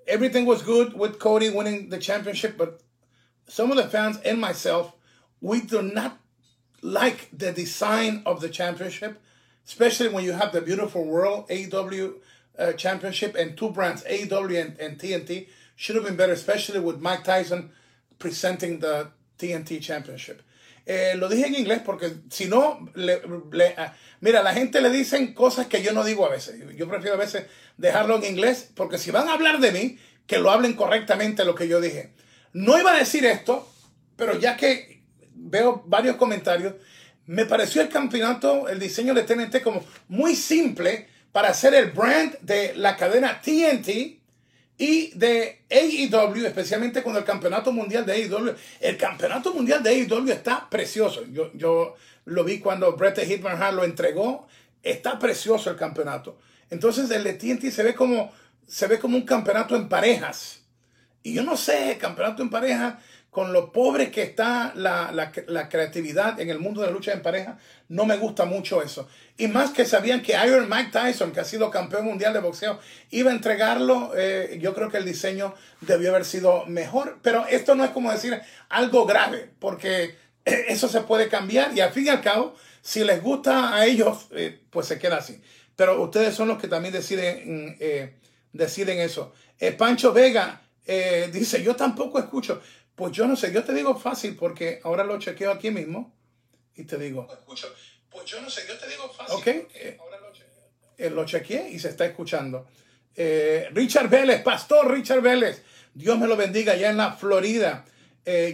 [0.06, 2.80] everything was good with Cody winning the championship, but
[3.48, 4.92] some of the fans and myself,
[5.40, 6.18] we do not
[6.82, 9.20] like the design of the championship,
[9.66, 12.14] especially when you have the beautiful world AEW
[12.58, 15.48] uh, championship and two brands, AEW and, and TNT,
[15.80, 17.70] should have been better, especially with Mike Tyson
[18.18, 19.08] presenting the
[19.38, 20.42] TNT Championship.
[20.86, 24.90] Eh, lo dije en inglés porque si no, le, le, uh, mira, la gente le
[24.90, 26.56] dicen cosas que yo no digo a veces.
[26.76, 27.46] Yo prefiero a veces
[27.78, 31.54] dejarlo en inglés porque si van a hablar de mí, que lo hablen correctamente lo
[31.54, 32.12] que yo dije.
[32.52, 33.66] No iba a decir esto,
[34.16, 35.02] pero ya que
[35.32, 36.74] veo varios comentarios,
[37.24, 42.38] me pareció el campeonato, el diseño de TNT como muy simple para hacer el brand
[42.40, 44.19] de la cadena TNT
[44.80, 48.54] y de AEW, especialmente con el campeonato mundial de AEW.
[48.80, 51.22] El campeonato mundial de AEW está precioso.
[51.30, 54.48] Yo, yo lo vi cuando Bret Hitman Hart lo entregó.
[54.82, 56.38] Está precioso el campeonato.
[56.70, 58.32] Entonces el de TNT se ve como,
[58.66, 60.62] se ve como un campeonato en parejas.
[61.22, 62.94] Y yo no sé, campeonato en parejas
[63.30, 67.22] con lo pobre que está la, la, creatividad en el mundo de la lucha en
[67.22, 67.58] pareja,
[67.88, 69.08] no me gusta mucho eso.
[69.36, 72.80] Y más que sabían que Iron Mike Tyson, que ha sido campeón mundial de boxeo,
[73.10, 77.18] iba a entregarlo, eh, yo creo que el diseño debió haber sido mejor.
[77.22, 81.92] Pero esto no es como decir algo grave, porque eso se puede cambiar y al
[81.92, 85.40] fin y al cabo, si les gusta a ellos, eh, pues se queda así.
[85.76, 88.16] Pero ustedes son los que también deciden, eh,
[88.52, 89.32] deciden eso.
[89.78, 90.62] Pancho Vega
[91.32, 92.60] dice, yo tampoco escucho.
[93.00, 96.12] Pues yo no sé, yo te digo fácil porque ahora lo chequeo aquí mismo
[96.74, 97.26] y te digo.
[97.46, 99.36] Pues yo no sé, yo te digo fácil.
[99.36, 100.68] Ok, eh, ahora lo, chequeo.
[100.98, 102.66] Eh, lo chequeé y se está escuchando.
[103.16, 105.62] Eh, Richard Vélez, Pastor Richard Vélez,
[105.94, 107.86] Dios me lo bendiga allá en la Florida.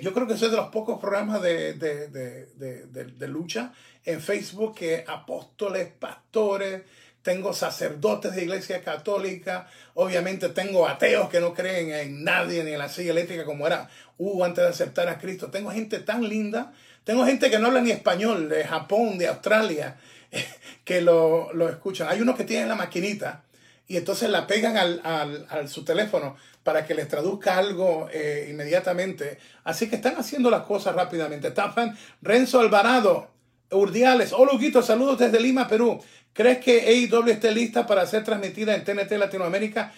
[0.00, 3.72] yo creo que es de los pocos programas de, de, de, de, lucha
[4.04, 6.82] en Facebook que apóstoles, pastores,
[7.26, 12.78] tengo sacerdotes de iglesia católica, obviamente tengo ateos que no creen en nadie ni en
[12.78, 15.48] la silla eléctrica como era Hugo antes de aceptar a Cristo.
[15.50, 16.72] Tengo gente tan linda,
[17.04, 19.96] tengo gente que no habla ni español, de Japón, de Australia,
[20.84, 22.08] que lo, lo escuchan.
[22.08, 23.44] Hay unos que tienen la maquinita
[23.88, 25.00] y entonces la pegan al,
[25.48, 29.38] al, su teléfono para que les traduzca algo eh, inmediatamente.
[29.62, 31.52] Así que están haciendo las cosas rápidamente.
[31.52, 33.30] Tafan Renzo Alvarado,
[33.70, 36.02] Urdiales, hola Huguito, saludos desde Lima, Perú.
[36.32, 39.92] ¿Crees que AEW esté lista para ser transmitida en TNT Latinoamérica?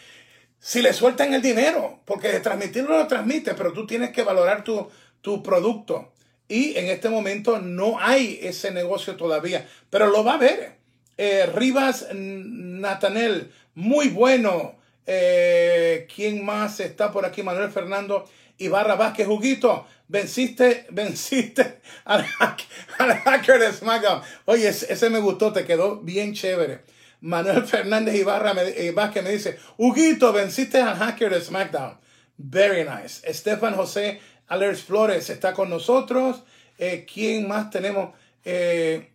[0.60, 4.88] Si le sueltan el dinero, porque transmitirlo lo transmite, pero tú tienes que valorar tu,
[5.20, 6.12] tu producto.
[6.48, 10.78] Y en este momento no hay ese negocio todavía, pero lo va a haber.
[11.16, 14.76] Eh, Rivas Natanel, muy bueno.
[15.06, 17.42] Eh, ¿Quién más está por aquí?
[17.42, 18.26] Manuel Fernando
[18.58, 19.86] Ibarra Vázquez, Juguito.
[20.08, 24.22] Venciste, venciste al, hacker de SmackDown.
[24.46, 26.80] Oye, ese, me gustó, te quedó bien chévere.
[27.20, 31.98] Manuel Fernández Ibarra me, eh, Vázquez me dice, Huguito, venciste al hacker de SmackDown.
[32.36, 33.28] Very nice.
[33.28, 36.44] Estefan José Alers Flores está con nosotros.
[36.78, 38.14] Eh, ¿Quién más tenemos?
[38.44, 39.10] Eh,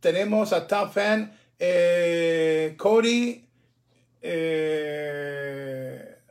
[0.00, 1.32] tenemos a Top Fan,
[2.76, 3.46] Cody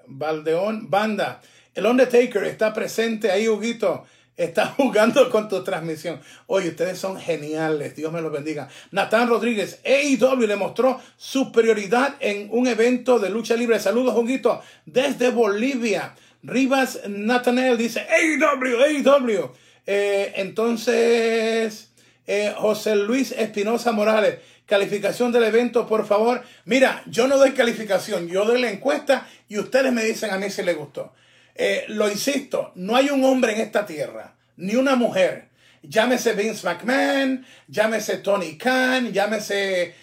[0.08, 1.42] Valdeón Banda.
[1.74, 4.06] El Undertaker está presente ahí, Huguito.
[4.38, 6.20] Está jugando con tu transmisión.
[6.48, 7.96] Oye, ustedes son geniales.
[7.96, 8.70] Dios me los bendiga.
[8.92, 13.80] Natán Rodríguez, AEW le mostró superioridad en un evento de lucha libre.
[13.80, 16.16] Saludos, Juguito, desde Bolivia.
[16.44, 19.52] Rivas Nathaniel dice, AEW, AEW.
[19.86, 21.92] Eh, entonces,
[22.28, 26.42] eh, José Luis Espinosa Morales, calificación del evento, por favor.
[26.66, 30.50] Mira, yo no doy calificación, yo doy la encuesta y ustedes me dicen a mí
[30.50, 31.14] si les gustó.
[31.56, 35.50] Eh, lo insisto, no hay un hombre en esta tierra, ni una mujer.
[35.84, 39.94] Llámese Vince McMahon, llámese Tony Khan, llámese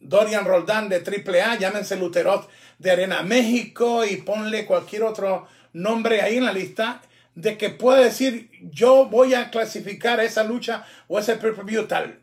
[0.00, 6.38] Dorian Roldán de AAA, llámese Luteroth de Arena México y ponle cualquier otro nombre ahí
[6.38, 7.02] en la lista
[7.34, 12.20] de que puede decir yo voy a clasificar esa lucha o ese pay-per-view tal.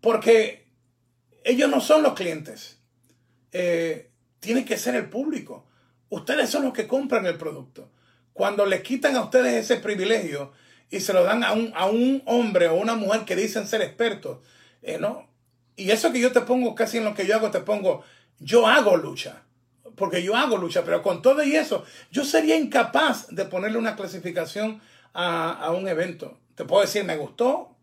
[0.00, 0.66] Porque
[1.44, 2.78] ellos no son los clientes.
[3.52, 4.10] Eh,
[4.40, 5.66] tiene que ser el público.
[6.08, 7.90] Ustedes son los que compran el producto.
[8.32, 10.52] Cuando les quitan a ustedes ese privilegio
[10.90, 13.82] y se lo dan a un, a un hombre o una mujer que dicen ser
[13.82, 14.38] expertos,
[14.82, 15.28] eh, ¿no?
[15.76, 18.04] Y eso que yo te pongo casi en lo que yo hago, te pongo,
[18.38, 19.44] yo hago lucha
[19.96, 23.96] porque yo hago lucha, pero con todo y eso, yo sería incapaz de ponerle una
[23.96, 24.80] clasificación
[25.12, 26.38] a, un evento.
[26.54, 27.76] Te puedo decir, me gustó,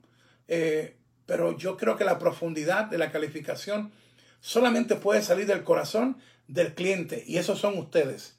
[0.47, 3.91] eh, pero yo creo que la profundidad de la calificación
[4.41, 6.17] solamente puede salir del corazón
[6.47, 8.35] del cliente, y esos son ustedes.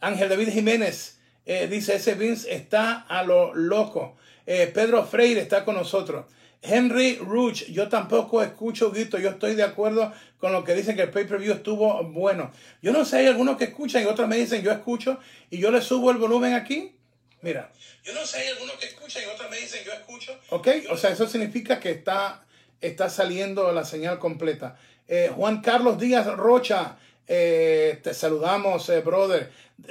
[0.00, 4.16] Ángel David Jiménez eh, dice, ese Vince está a lo loco.
[4.46, 6.26] Eh, Pedro Freire está con nosotros.
[6.62, 11.02] Henry Ruch, yo tampoco escucho grito, yo estoy de acuerdo con lo que dicen que
[11.02, 12.50] el pay-per-view estuvo bueno.
[12.82, 15.18] Yo no sé, hay algunos que escuchan y otros me dicen yo escucho
[15.50, 16.96] y yo le subo el volumen aquí.
[17.42, 17.70] Mira.
[18.02, 20.38] Yo no sé, hay algunos que escuchan y otros me dicen yo escucho.
[20.50, 22.44] Ok, o sea, eso significa que está,
[22.80, 24.76] está saliendo la señal completa.
[25.08, 26.96] Eh, Juan Carlos Díaz Rocha,
[27.26, 29.50] eh, te saludamos, eh, brother.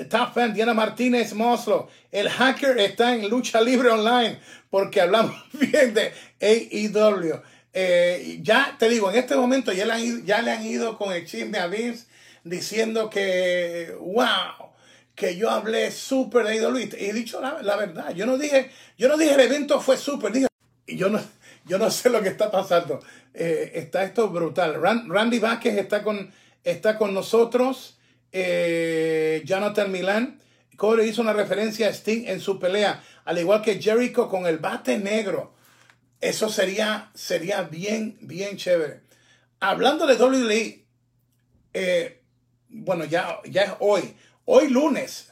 [0.10, 1.88] Top fan, Diana Martínez Moslo.
[2.12, 4.40] El hacker está en lucha libre online
[4.70, 6.12] porque hablamos bien de
[6.42, 7.42] AEW.
[8.42, 11.14] Ya te digo, en este momento ya le han ido, ya le han ido con
[11.14, 12.08] el chisme a Vince
[12.44, 14.72] diciendo que, wow,
[15.14, 16.78] que yo hablé súper de AEW.
[16.78, 18.14] Y he dicho la, verdad.
[18.14, 20.32] Yo no dije, yo no dije el evento fue súper.
[20.32, 20.48] Dije,
[20.88, 21.22] yo no,
[21.66, 23.00] yo no sé lo que está pasando.
[23.34, 24.82] está esto brutal.
[24.82, 26.32] Randy Vázquez está con
[26.66, 27.98] está con nosotros
[28.34, 30.42] eh, Jonathan Milan.
[30.76, 34.58] Corey hizo una referencia a Sting en su pelea, al igual que Jericho con el
[34.58, 35.54] bate negro.
[36.20, 39.02] Eso sería, sería bien, bien chévere.
[39.62, 40.86] Hablando de WWE,
[41.74, 42.22] eh,
[42.68, 45.32] bueno, ya, ya es hoy, hoy lunes,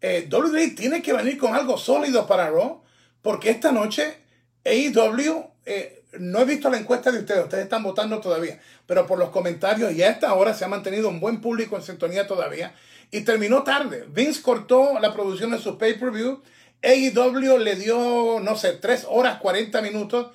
[0.00, 2.84] eh, WWE tiene que venir con algo sólido para Raw,
[3.22, 4.18] porque esta noche
[4.64, 9.18] AEW eh, no he visto la encuesta de ustedes, ustedes están votando todavía, pero por
[9.18, 12.72] los comentarios y a esta hora se ha mantenido un buen público en sintonía todavía
[13.10, 14.06] y terminó tarde.
[14.08, 16.40] Vince cortó la producción de su pay-per-view,
[16.82, 20.28] AEW le dio, no sé, 3 horas 40 minutos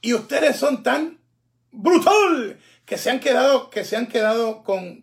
[0.00, 1.18] y ustedes son tan
[1.70, 5.02] brutal que se han quedado, que se han quedado con,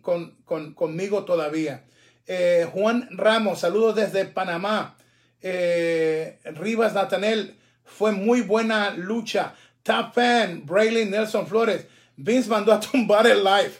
[0.74, 1.84] conmigo todavía.
[2.26, 4.96] Eh, Juan Ramos, saludos desde Panamá.
[5.40, 7.56] Eh, Rivas Natanel,
[7.86, 9.54] fue muy buena lucha.
[9.86, 11.86] Top fan, Braylon Nelson Flores.
[12.16, 13.72] Vince mandó a tumbar el live.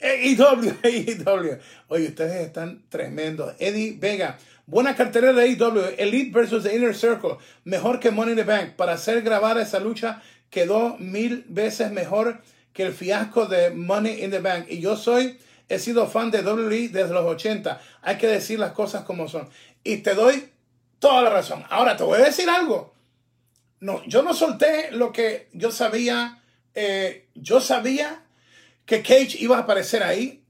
[0.00, 1.58] AEW, AEW.
[1.88, 3.54] Oye, ustedes están tremendos.
[3.58, 4.38] Eddie Vega.
[4.64, 5.96] Buena cartera de AEW.
[5.98, 7.36] Elite versus The Inner Circle.
[7.64, 8.70] Mejor que Money in the Bank.
[8.76, 12.40] Para hacer grabar esa lucha quedó mil veces mejor
[12.72, 14.64] que el fiasco de Money in the Bank.
[14.70, 15.38] Y yo soy,
[15.68, 17.78] he sido fan de WWE desde los 80.
[18.00, 19.50] Hay que decir las cosas como son.
[19.84, 20.48] Y te doy
[20.98, 21.64] toda la razón.
[21.68, 22.94] Ahora te voy a decir algo.
[23.80, 26.42] No, yo no solté lo que yo sabía.
[26.74, 28.22] Eh, yo sabía
[28.84, 30.44] que Cage iba a aparecer ahí.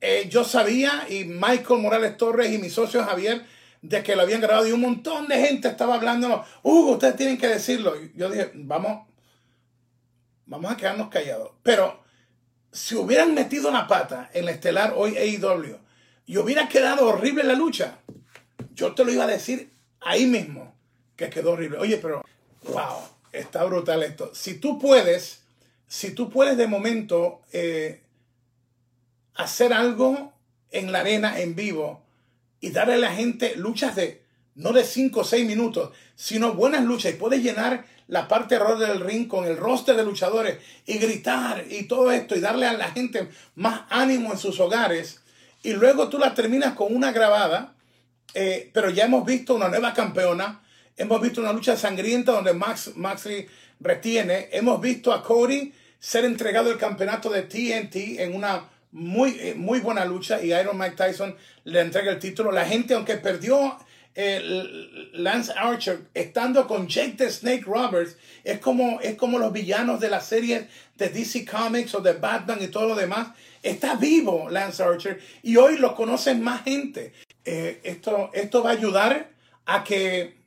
[0.00, 3.46] Eh, yo sabía, y Michael Morales Torres y mi socio Javier,
[3.82, 6.44] de que lo habían grabado y un montón de gente estaba hablando.
[6.64, 7.94] Hugo, ustedes tienen que decirlo.
[8.16, 9.06] Yo dije, vamos,
[10.46, 11.52] vamos a quedarnos callados.
[11.62, 12.02] Pero
[12.72, 15.78] si hubieran metido la pata en la estelar hoy AEW
[16.26, 17.98] y hubiera quedado horrible la lucha,
[18.74, 19.70] yo te lo iba a decir
[20.00, 20.74] ahí mismo,
[21.14, 21.78] que quedó horrible.
[21.78, 22.24] Oye, pero
[22.64, 22.98] wow,
[23.32, 24.30] está brutal esto.
[24.34, 25.42] Si tú puedes,
[25.88, 28.02] si tú puedes de momento eh,
[29.34, 30.32] hacer algo
[30.70, 32.02] en la arena en vivo
[32.60, 34.22] y darle a la gente luchas de
[34.54, 38.78] no de 5 o 6 minutos, sino buenas luchas y puedes llenar la parte error
[38.78, 42.74] del ring con el roster de luchadores y gritar y todo esto y darle a
[42.74, 45.22] la gente más ánimo en sus hogares
[45.62, 47.74] y luego tú la terminas con una grabada,
[48.34, 50.61] eh, pero ya hemos visto una nueva campeona,
[50.96, 53.46] Hemos visto una lucha sangrienta donde Max Maxley
[53.80, 54.48] retiene.
[54.52, 59.80] Hemos visto a Cody ser entregado el campeonato de TNT en una muy, eh, muy
[59.80, 61.34] buena lucha y Iron Mike Tyson
[61.64, 62.52] le entrega el título.
[62.52, 63.78] La gente, aunque perdió
[65.14, 70.10] Lance Archer estando con Jake the Snake Roberts es como, es como los villanos de
[70.10, 73.28] la serie de DC Comics o de Batman y todo lo demás.
[73.62, 77.12] Está vivo Lance Archer y hoy lo conocen más gente.
[77.44, 79.30] Eh, esto, esto va a ayudar
[79.64, 80.41] a que,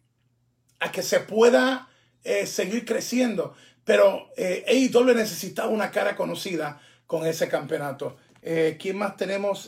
[0.80, 1.90] a que se pueda
[2.24, 3.56] eh, seguir creciendo.
[3.84, 8.18] Pero eh, AEW necesitaba una cara conocida con ese campeonato.
[8.42, 9.68] Eh, ¿Quién más tenemos,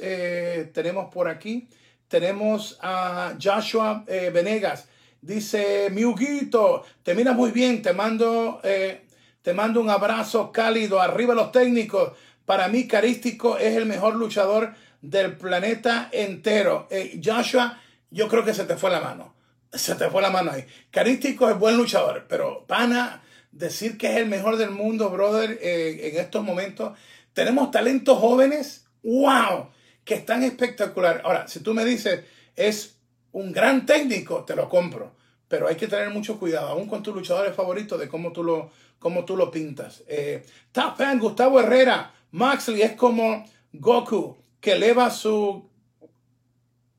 [0.73, 1.67] tenemos por aquí?
[2.07, 4.87] Tenemos a Joshua Venegas.
[5.21, 11.33] Dice, mi Huguito, te miras muy bien, te mando, te mando un abrazo cálido, arriba
[11.33, 12.13] los técnicos.
[12.45, 16.87] Para mí, Carístico es el mejor luchador del planeta entero.
[17.23, 17.81] Joshua,
[18.11, 19.36] yo creo que se te fue la mano
[19.71, 20.65] se te fue la mano ahí.
[20.91, 26.09] Carístico es buen luchador, pero Pana, decir que es el mejor del mundo, brother, eh,
[26.09, 26.97] en estos momentos.
[27.33, 29.69] Tenemos talentos jóvenes, wow,
[30.03, 31.21] que están espectacular.
[31.23, 32.23] Ahora, si tú me dices,
[32.55, 32.97] es
[33.31, 35.15] un gran técnico, te lo compro.
[35.47, 38.71] Pero hay que tener mucho cuidado, aún con tus luchadores favoritos, de cómo tú lo,
[38.99, 40.03] cómo tú lo pintas.
[40.07, 42.13] Eh, top fan, Gustavo Herrera.
[42.31, 45.69] Maxley es como Goku, que eleva su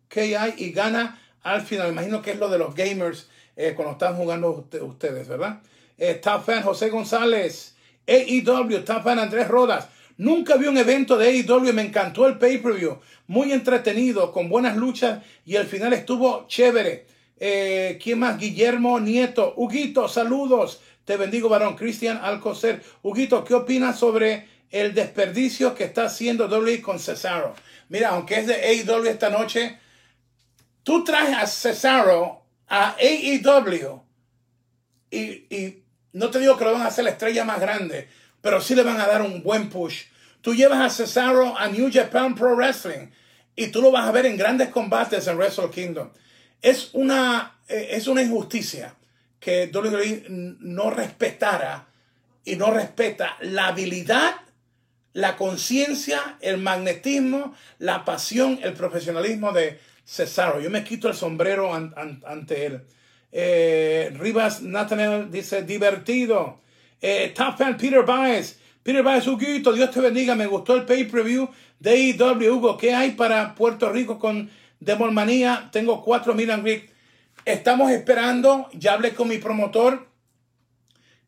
[0.09, 1.91] KI y gana al final.
[1.91, 5.61] Imagino que es lo de los gamers eh, cuando están jugando ustedes, ¿verdad?
[5.97, 7.75] Eh, top fan José González,
[8.07, 9.89] AEW, top fan Andrés Rodas.
[10.17, 12.99] Nunca vi un evento de AEW, me encantó el pay-per-view.
[13.29, 17.07] Muy entretenido, con buenas luchas y el final estuvo chévere.
[17.39, 18.39] Eh, ¿Quién más?
[18.39, 19.55] Guillermo Nieto.
[19.57, 20.81] Huguito, saludos.
[21.05, 21.77] Te bendigo, varón.
[21.77, 22.83] Cristian Alcocer.
[23.03, 27.55] Huguito, ¿qué opinas sobre el desperdicio que está haciendo WWE con Cesaro?
[27.89, 29.79] Mira, aunque es de AEW esta noche,
[30.89, 34.01] Tú traes a Cesaro a AEW
[35.11, 35.83] y,
[36.15, 38.09] no te digo que lo van a hacer la estrella más grande,
[38.41, 40.05] pero sí le van a dar un buen push.
[40.41, 43.11] Tú llevas a Cesaro a New Japan Pro Wrestling
[43.55, 46.09] y tú lo vas a ver en grandes combates en Wrestle Kingdom.
[46.63, 48.95] Es una, eh, es una injusticia
[49.39, 51.87] que WWE no respetara
[52.47, 54.37] y no respeta la habilidad,
[55.13, 60.59] la conciencia, el magnetismo, la pasión, el profesionalismo de, Cesaro.
[60.59, 62.81] Yo me quito el sombrero ante él.
[63.31, 66.63] Eh, Rivas Nathaniel dice divertido.
[66.99, 68.59] Eh, top fan Peter Baez.
[68.83, 70.35] Peter Baez, Huguito, Dios te bendiga.
[70.35, 72.55] Me gustó el pay-per-view de AEW.
[72.55, 74.51] Hugo, ¿qué hay para Puerto Rico con
[74.81, 75.69] Demonmanía?
[75.71, 76.65] Tengo cuatro Milan
[77.45, 78.71] Estamos esperando.
[78.73, 80.09] Ya hablé con mi promotor.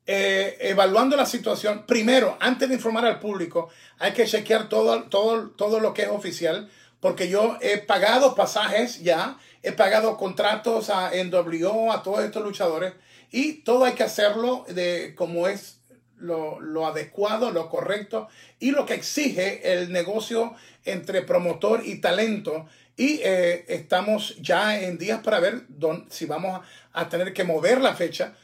[0.06, 3.68] Eh, evaluando la situación, primero, antes de informar al público,
[3.98, 6.68] hay que chequear todo, todo, todo lo que es oficial
[7.00, 12.92] porque yo he pagado pasajes ya, he pagado contratos a NWO, a todos estos luchadores,
[13.30, 15.78] y todo hay que hacerlo de como es
[16.18, 18.28] lo, lo, adecuado, lo correcto
[18.58, 22.66] y lo que exige el negocio entre promotor y talento.
[22.96, 25.62] Y eh, estamos ya en días para ver
[26.10, 26.60] si vamos
[26.92, 28.34] a, tener que mover la fecha,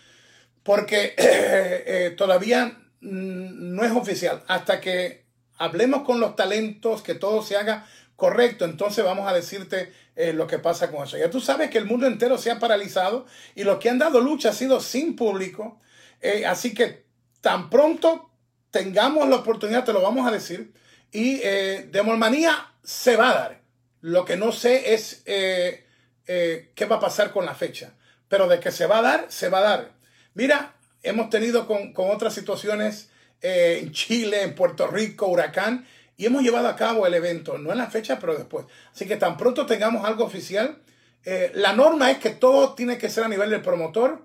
[0.63, 4.43] porque eh, todavía no es oficial.
[4.47, 5.25] Hasta que
[5.59, 7.87] hablemos con los talentos, que todo se haga
[8.17, 11.19] Correcto, entonces vamos a decirte eh, lo que pasa con eso.
[11.19, 14.23] Ya tú sabes que el mundo entero se ha paralizado y lo que han dado
[14.23, 15.79] lucha ha sido sin público.
[16.23, 17.05] Eh, así que
[17.43, 18.31] tan pronto
[18.71, 20.73] tengamos la oportunidad, te lo vamos a decir.
[21.13, 23.61] Y eh, Demolmanía se va a dar.
[24.01, 25.85] Lo que no sé es eh,
[26.25, 27.93] qué va a pasar con la fecha.
[28.29, 29.93] Pero de que se va a dar, se va a dar.
[30.33, 33.11] Mira, hemos tenido con, con otras situaciones
[33.43, 35.87] en Chile, en Puerto Rico, huracán
[36.17, 38.67] y hemos llevado a cabo el evento, no en la fecha, pero después.
[38.93, 40.79] Así que tan pronto tengamos algo oficial,
[41.25, 44.25] eh, la norma es que todo tiene que ser a nivel del promotor,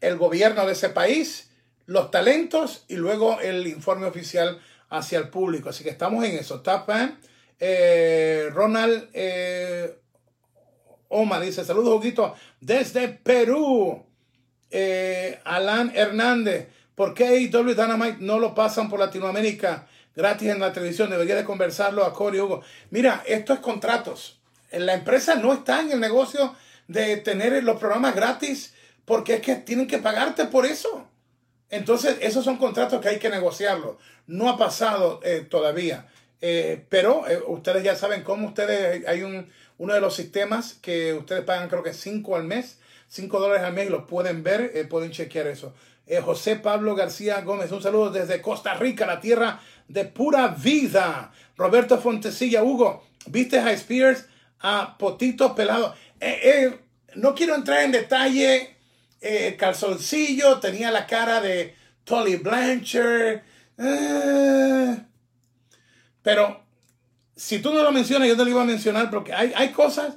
[0.00, 1.50] el gobierno de ese país,
[1.86, 5.70] los talentos y luego el informe oficial hacia el público.
[5.70, 6.60] Así que estamos en eso.
[6.60, 7.18] Tapan,
[7.58, 9.96] eh, Ronald eh,
[11.08, 14.06] Oma dice, saludos, Huguito, desde Perú.
[14.70, 19.88] Eh, Alan Hernández, ¿por qué AEW Dynamite no lo pasan por Latinoamérica?
[20.20, 21.10] Gratis en la televisión.
[21.10, 22.62] Debería de conversarlo a Cory Hugo.
[22.90, 24.40] Mira, esto es contratos.
[24.70, 26.54] La empresa no está en el negocio
[26.86, 31.08] de tener los programas gratis porque es que tienen que pagarte por eso.
[31.70, 33.98] Entonces, esos son contratos que hay que negociarlo.
[34.26, 36.06] No ha pasado eh, todavía.
[36.40, 39.48] Eh, pero eh, ustedes ya saben cómo ustedes, hay un,
[39.78, 43.72] uno de los sistemas que ustedes pagan creo que 5 al mes, 5 dólares al
[43.72, 45.74] mes y lo pueden ver, pueden chequear eso.
[46.24, 49.60] José Pablo García Gómez, un saludo desde Costa Rica, la tierra
[49.90, 51.32] de pura vida.
[51.56, 54.26] Roberto Fontecilla, Hugo, ¿viste a Spears
[54.60, 55.94] a Potito Pelado?
[56.20, 56.80] Eh, eh,
[57.16, 58.76] no quiero entrar en detalle.
[59.20, 61.74] Eh, calzoncillo tenía la cara de
[62.04, 63.42] Tolly Blanchard.
[66.22, 66.62] pero
[67.36, 70.14] si tú no lo mencionas, yo te lo iba a mencionar porque hay, hay cosas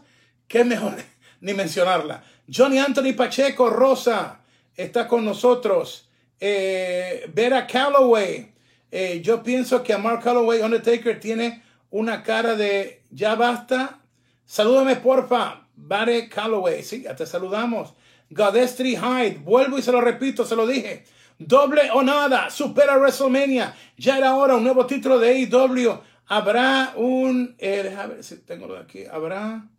[0.48, 0.96] que es mejor
[1.42, 2.24] ni mencionarla.
[2.54, 4.42] Johnny Anthony Pacheco Rosa
[4.76, 6.10] está con nosotros.
[6.40, 8.53] Eh, Vera Calloway.
[8.96, 14.02] Eh, yo pienso que a Mark Calloway Undertaker tiene una cara de ya basta.
[14.46, 16.84] Salúdame porfa, Bare Calloway.
[16.84, 17.96] Sí, ya te saludamos.
[18.30, 19.40] Godestry Hyde.
[19.40, 21.06] Vuelvo y se lo repito, se lo dije.
[21.40, 22.52] Doble o nada.
[22.52, 23.76] Supera WrestleMania.
[23.98, 26.00] Ya era hora un nuevo título de AEW.
[26.28, 27.56] Habrá un.
[27.58, 29.06] Eh, déjame ver si tengo lo de aquí.
[29.12, 29.72] Habrá.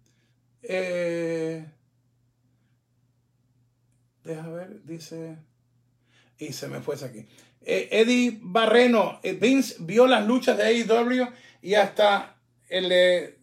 [0.61, 1.65] Eh,
[4.25, 5.39] deja ver, dice.
[6.37, 7.29] Y se me fue aquí.
[7.65, 9.21] Eh, Eddie Barreno.
[9.23, 11.29] Eh, Vince vio las luchas de AEW
[11.63, 12.37] y hasta
[12.69, 13.39] le,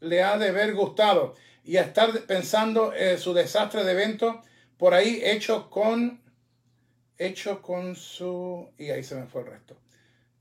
[0.00, 1.34] le ha de haber gustado.
[1.64, 4.42] Y estar pensando en su desastre de evento
[4.76, 6.20] por ahí hecho con.
[7.18, 8.68] Hecho con su.
[8.78, 9.76] Y ahí se me fue el resto.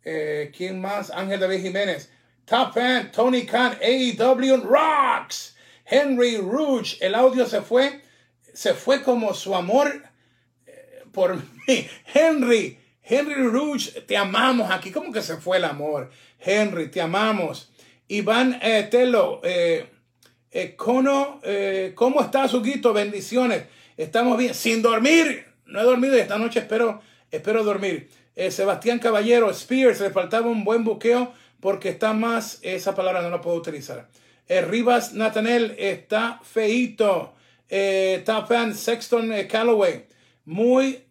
[0.03, 1.11] Eh, ¿Quién más?
[1.11, 2.09] Ángel David Jiménez.
[2.45, 5.55] Top fan, Tony Khan, AEW Rocks.
[5.85, 6.97] Henry Rouge.
[7.01, 8.01] El audio se fue.
[8.53, 10.03] Se fue como su amor
[10.65, 11.35] eh, por
[11.67, 11.87] mí.
[12.13, 12.78] Henry.
[13.09, 14.91] Henry Rouge, te amamos aquí.
[14.91, 16.11] ¿Cómo que se fue el amor?
[16.39, 17.71] Henry, te amamos.
[18.07, 19.41] Iván eh, Telo.
[19.43, 19.89] Eh,
[20.51, 21.41] eh, Cono,
[21.95, 22.93] ¿cómo está, Suquito?
[22.93, 23.63] Bendiciones.
[23.97, 24.53] Estamos bien.
[24.53, 25.45] Sin dormir.
[25.65, 27.01] No he dormido y esta noche espero,
[27.31, 28.09] espero dormir.
[28.35, 33.29] Eh, Sebastián Caballero, Spears, le faltaba un buen buqueo porque está más, esa palabra no
[33.29, 34.07] la puedo utilizar.
[34.47, 37.33] Eh, Rivas Nathaniel está feito.
[37.67, 40.07] Eh, top fan Sexton eh, Calloway.
[40.45, 41.03] Muy,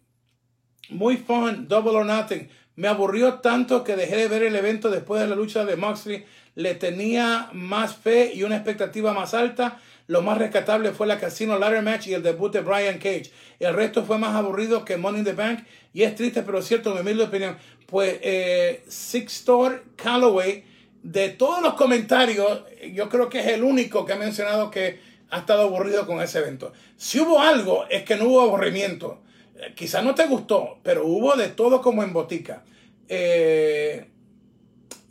[0.89, 1.67] muy fun.
[1.67, 2.49] Double or nothing.
[2.75, 6.25] Me aburrió tanto que dejé de ver el evento después de la lucha de Moxley.
[6.55, 9.79] Le tenía más fe y una expectativa más alta.
[10.07, 13.31] Lo más rescatable fue la Casino Ladder Match y el debut de Brian Cage.
[13.59, 15.65] El resto fue más aburrido que Money in the Bank.
[15.93, 17.57] Y es triste, pero cierto, mi humilde opinión.
[17.85, 20.63] Pues eh, Sixtor Calloway,
[21.03, 22.63] de todos los comentarios,
[22.93, 26.39] yo creo que es el único que ha mencionado que ha estado aburrido con ese
[26.39, 26.73] evento.
[26.97, 29.21] Si hubo algo, es que no hubo aburrimiento.
[29.75, 32.63] Quizás no te gustó, pero hubo de todo como en botica.
[33.07, 34.09] Eh,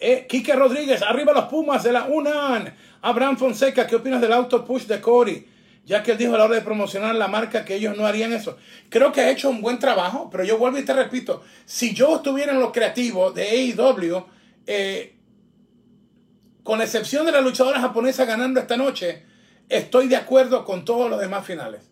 [0.00, 2.74] eh, Quique Rodríguez, arriba los Pumas de la UNAN.
[3.02, 5.46] Abraham Fonseca, ¿qué opinas del auto push de Cody?
[5.84, 8.32] Ya que él dijo a la hora de promocionar la marca que ellos no harían
[8.32, 8.56] eso.
[8.88, 12.16] Creo que ha hecho un buen trabajo, pero yo vuelvo y te repito, si yo
[12.16, 14.26] estuviera en lo creativo de AEW,
[14.66, 15.16] eh,
[16.62, 19.24] con excepción de la luchadora japonesa ganando esta noche,
[19.68, 21.90] estoy de acuerdo con todos los demás finales.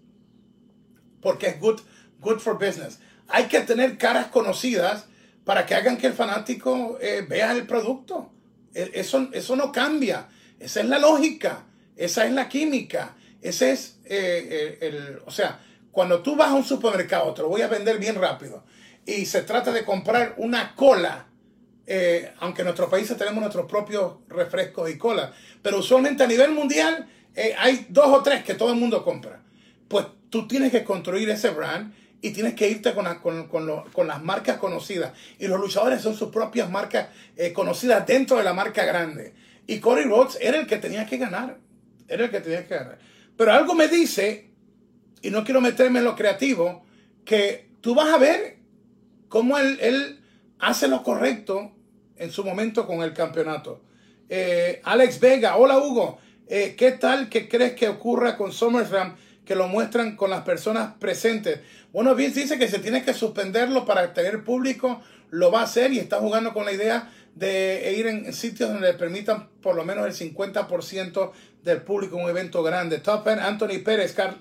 [1.22, 1.80] Porque es good,
[2.26, 2.98] good for business.
[3.28, 5.06] Hay que tener caras conocidas
[5.44, 8.30] para que hagan que el fanático eh, vea el producto.
[8.74, 10.28] E, eso, eso no cambia.
[10.58, 11.64] Esa es la lógica,
[11.96, 15.60] esa es la química, ese es eh, el, o sea,
[15.92, 18.64] cuando tú vas a un supermercado, te lo voy a vender bien rápido,
[19.04, 21.26] y se trata de comprar una cola,
[21.86, 26.52] eh, aunque en nuestros países tenemos nuestros propios refrescos y cola, pero usualmente a nivel
[26.52, 29.42] mundial eh, hay dos o tres que todo el mundo compra.
[29.88, 34.06] Pues tú tienes que construir ese brand y tienes que irte con, con, con, con,
[34.06, 35.12] las marcas conocidas.
[35.38, 37.08] Y los luchadores son sus propias marcas
[37.52, 39.34] conocidas dentro de la marca grande.
[39.66, 41.58] Y Cody Rhodes era el que tenía que ganar.
[42.08, 42.98] Era el que tenía que ganar.
[43.36, 44.50] Pero algo me dice,
[45.22, 46.84] y no quiero meterme en lo creativo,
[47.24, 48.58] que tú vas a ver
[49.28, 50.22] cómo él,
[50.58, 51.72] hace lo correcto
[52.16, 53.82] en su momento con el campeonato.
[54.28, 59.54] Eh, Alex Vega, hola Hugo, eh, ¿qué tal que crees que ocurra con SummerSlam que
[59.54, 61.60] lo muestran con las personas presentes?
[61.92, 65.92] Bueno, Vince dice que se tiene que suspenderlo para tener público, lo va a hacer
[65.92, 69.84] y está jugando con la idea de ir en sitios donde le permitan por lo
[69.84, 71.32] menos el 50%
[71.62, 72.98] del público un evento grande.
[72.98, 74.14] Top Anthony Pérez.
[74.14, 74.36] Car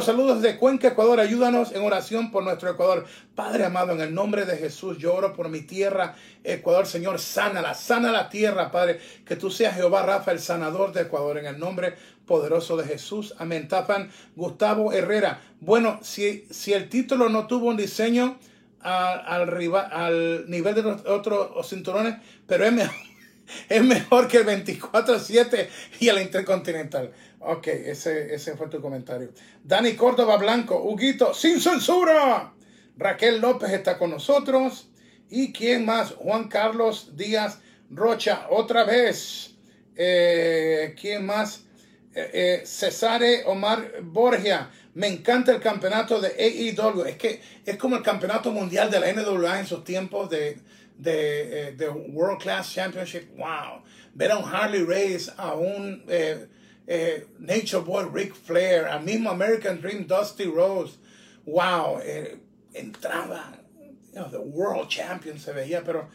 [0.00, 1.18] saludos de Cuenca, Ecuador.
[1.18, 3.06] Ayúdanos en oración por nuestro Ecuador.
[3.34, 6.14] Padre amado, en el nombre de Jesús, yo oro por mi tierra,
[6.44, 6.86] Ecuador.
[6.86, 9.00] Señor, sánala, sana la tierra, Padre.
[9.24, 11.38] Que tú seas Jehová Rafa, el sanador de Ecuador.
[11.38, 11.94] En el nombre
[12.28, 13.34] poderoso de Jesús.
[13.38, 13.66] Amén.
[13.66, 15.40] Tapan Gustavo Herrera.
[15.60, 18.38] Bueno, si, si el título no tuvo un diseño,
[18.80, 19.48] al,
[19.90, 22.96] al nivel de los otros cinturones, pero es mejor,
[23.68, 25.68] es mejor que el 24-7
[26.00, 27.12] y el Intercontinental.
[27.40, 29.32] Ok, ese, ese fue tu comentario.
[29.62, 32.52] Dani Córdoba Blanco, Huguito, sin censura.
[32.96, 34.90] Raquel López está con nosotros.
[35.30, 36.12] ¿Y quién más?
[36.12, 37.60] Juan Carlos Díaz
[37.90, 39.54] Rocha, otra vez.
[39.94, 41.64] Eh, ¿Quién más?
[42.18, 44.70] Eh, eh, Cesare Omar Borgia.
[44.94, 47.04] Me encanta el campeonato de AEW.
[47.04, 50.58] Es que es como el campeonato mundial de la NWA en sus tiempos de,
[50.96, 53.36] de, de World Class Championship.
[53.36, 53.84] Wow.
[54.14, 56.48] Ver a un Harley Race, a un eh,
[56.88, 60.98] eh, Nature Boy Ric Flair, al mismo American Dream Dusty Rose.
[61.46, 62.00] Wow.
[62.02, 62.36] Eh,
[62.74, 63.56] entraba,
[64.12, 66.08] the World Champion se veía, pero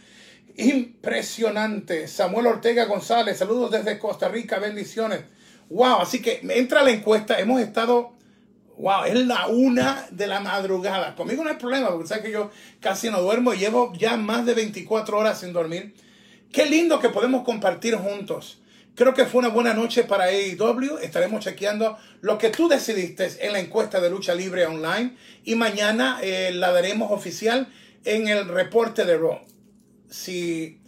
[0.57, 2.09] impresionante.
[2.09, 5.21] Samuel Ortega González, saludos desde Costa Rica, bendiciones.
[5.73, 7.39] Wow, así que entra la encuesta.
[7.39, 8.13] Hemos estado,
[8.77, 11.15] wow, es la una de la madrugada.
[11.15, 13.55] Conmigo no hay problema, porque sabes que yo casi no duermo.
[13.55, 15.95] Llevo ya más de 24 horas sin dormir.
[16.51, 18.59] Qué lindo que podemos compartir juntos.
[18.93, 20.99] Creo que fue una buena noche para AEW.
[21.01, 25.17] Estaremos chequeando lo que tú decidiste en la encuesta de lucha libre online.
[25.43, 27.67] Y mañana eh, la daremos oficial
[28.05, 29.39] en el reporte de Raw.
[30.07, 30.79] Si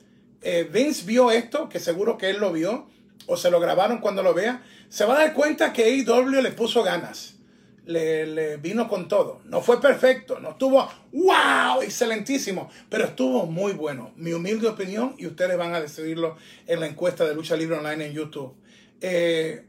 [0.44, 2.88] eh, Vince vio esto, que seguro que él lo vio,
[3.26, 6.52] o se lo grabaron cuando lo vea, se va a dar cuenta que AEW le
[6.52, 7.34] puso ganas.
[7.86, 9.42] Le, vino con todo.
[9.46, 14.12] No fue perfecto, no estuvo wow, excelentísimo, pero estuvo muy bueno.
[14.16, 16.36] Mi humilde opinión y ustedes van a decidirlo
[16.66, 18.56] en la encuesta de lucha libre online en YouTube.
[19.02, 19.66] Eh,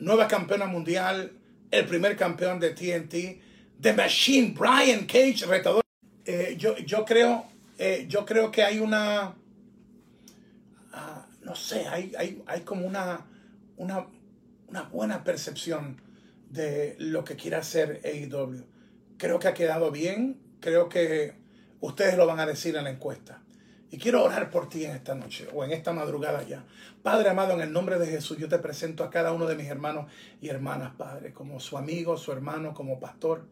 [0.00, 1.32] nueva campeona mundial,
[1.70, 3.40] el primer campeón de TNT,
[3.80, 5.82] The Machine, Brian Cage, retador.
[6.24, 7.46] Eh, yo, yo, creo,
[7.78, 9.34] eh, yo creo que hay una,
[10.92, 13.26] ah, no sé, hay, hay, hay como una,
[13.76, 14.06] una,
[14.70, 16.00] una buena percepción
[16.48, 18.64] de lo que quiere hacer AEW.
[19.18, 21.34] Creo que ha quedado bien, creo que
[21.80, 23.42] ustedes lo van a decir en la encuesta.
[23.90, 26.64] Y quiero orar por ti en esta noche o en esta madrugada ya.
[27.02, 29.66] Padre amado, en el nombre de Jesús, yo te presento a cada uno de mis
[29.66, 30.10] hermanos
[30.40, 33.48] y hermanas, Padre, como su amigo, su hermano, como pastor,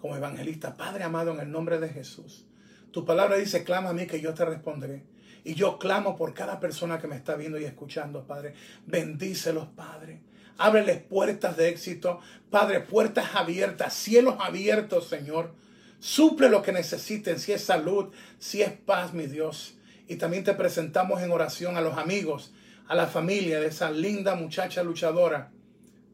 [0.00, 0.76] como evangelista.
[0.76, 2.44] Padre amado, en el nombre de Jesús.
[2.90, 5.04] Tu palabra dice, clama a mí que yo te responderé.
[5.44, 8.54] Y yo clamo por cada persona que me está viendo y escuchando, Padre.
[8.84, 10.20] Bendícelos, Padre.
[10.58, 12.20] Ábreles puertas de éxito.
[12.50, 15.54] Padre, puertas abiertas, cielos abiertos, Señor.
[15.98, 19.76] Suple lo que necesiten, si es salud, si es paz, mi Dios.
[20.08, 22.52] Y también te presentamos en oración a los amigos,
[22.86, 25.50] a la familia de esa linda muchacha luchadora,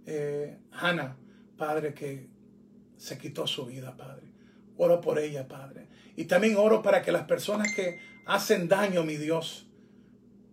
[0.07, 1.17] eh, Hannah,
[1.57, 2.29] Padre, que
[2.97, 4.23] se quitó su vida, Padre.
[4.77, 5.89] Oro por ella, Padre.
[6.17, 9.67] Y también oro para que las personas que hacen daño, mi Dios,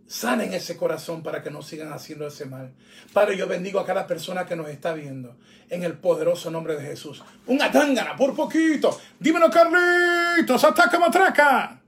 [0.09, 2.71] sanen ese corazón para que no sigan haciendo ese mal.
[3.13, 5.35] Padre, yo bendigo a cada persona que nos está viendo
[5.69, 7.23] en el poderoso nombre de Jesús.
[7.45, 8.99] Un atángana por poquito.
[9.19, 11.78] Dímelo, Carlitos, ataca matraca.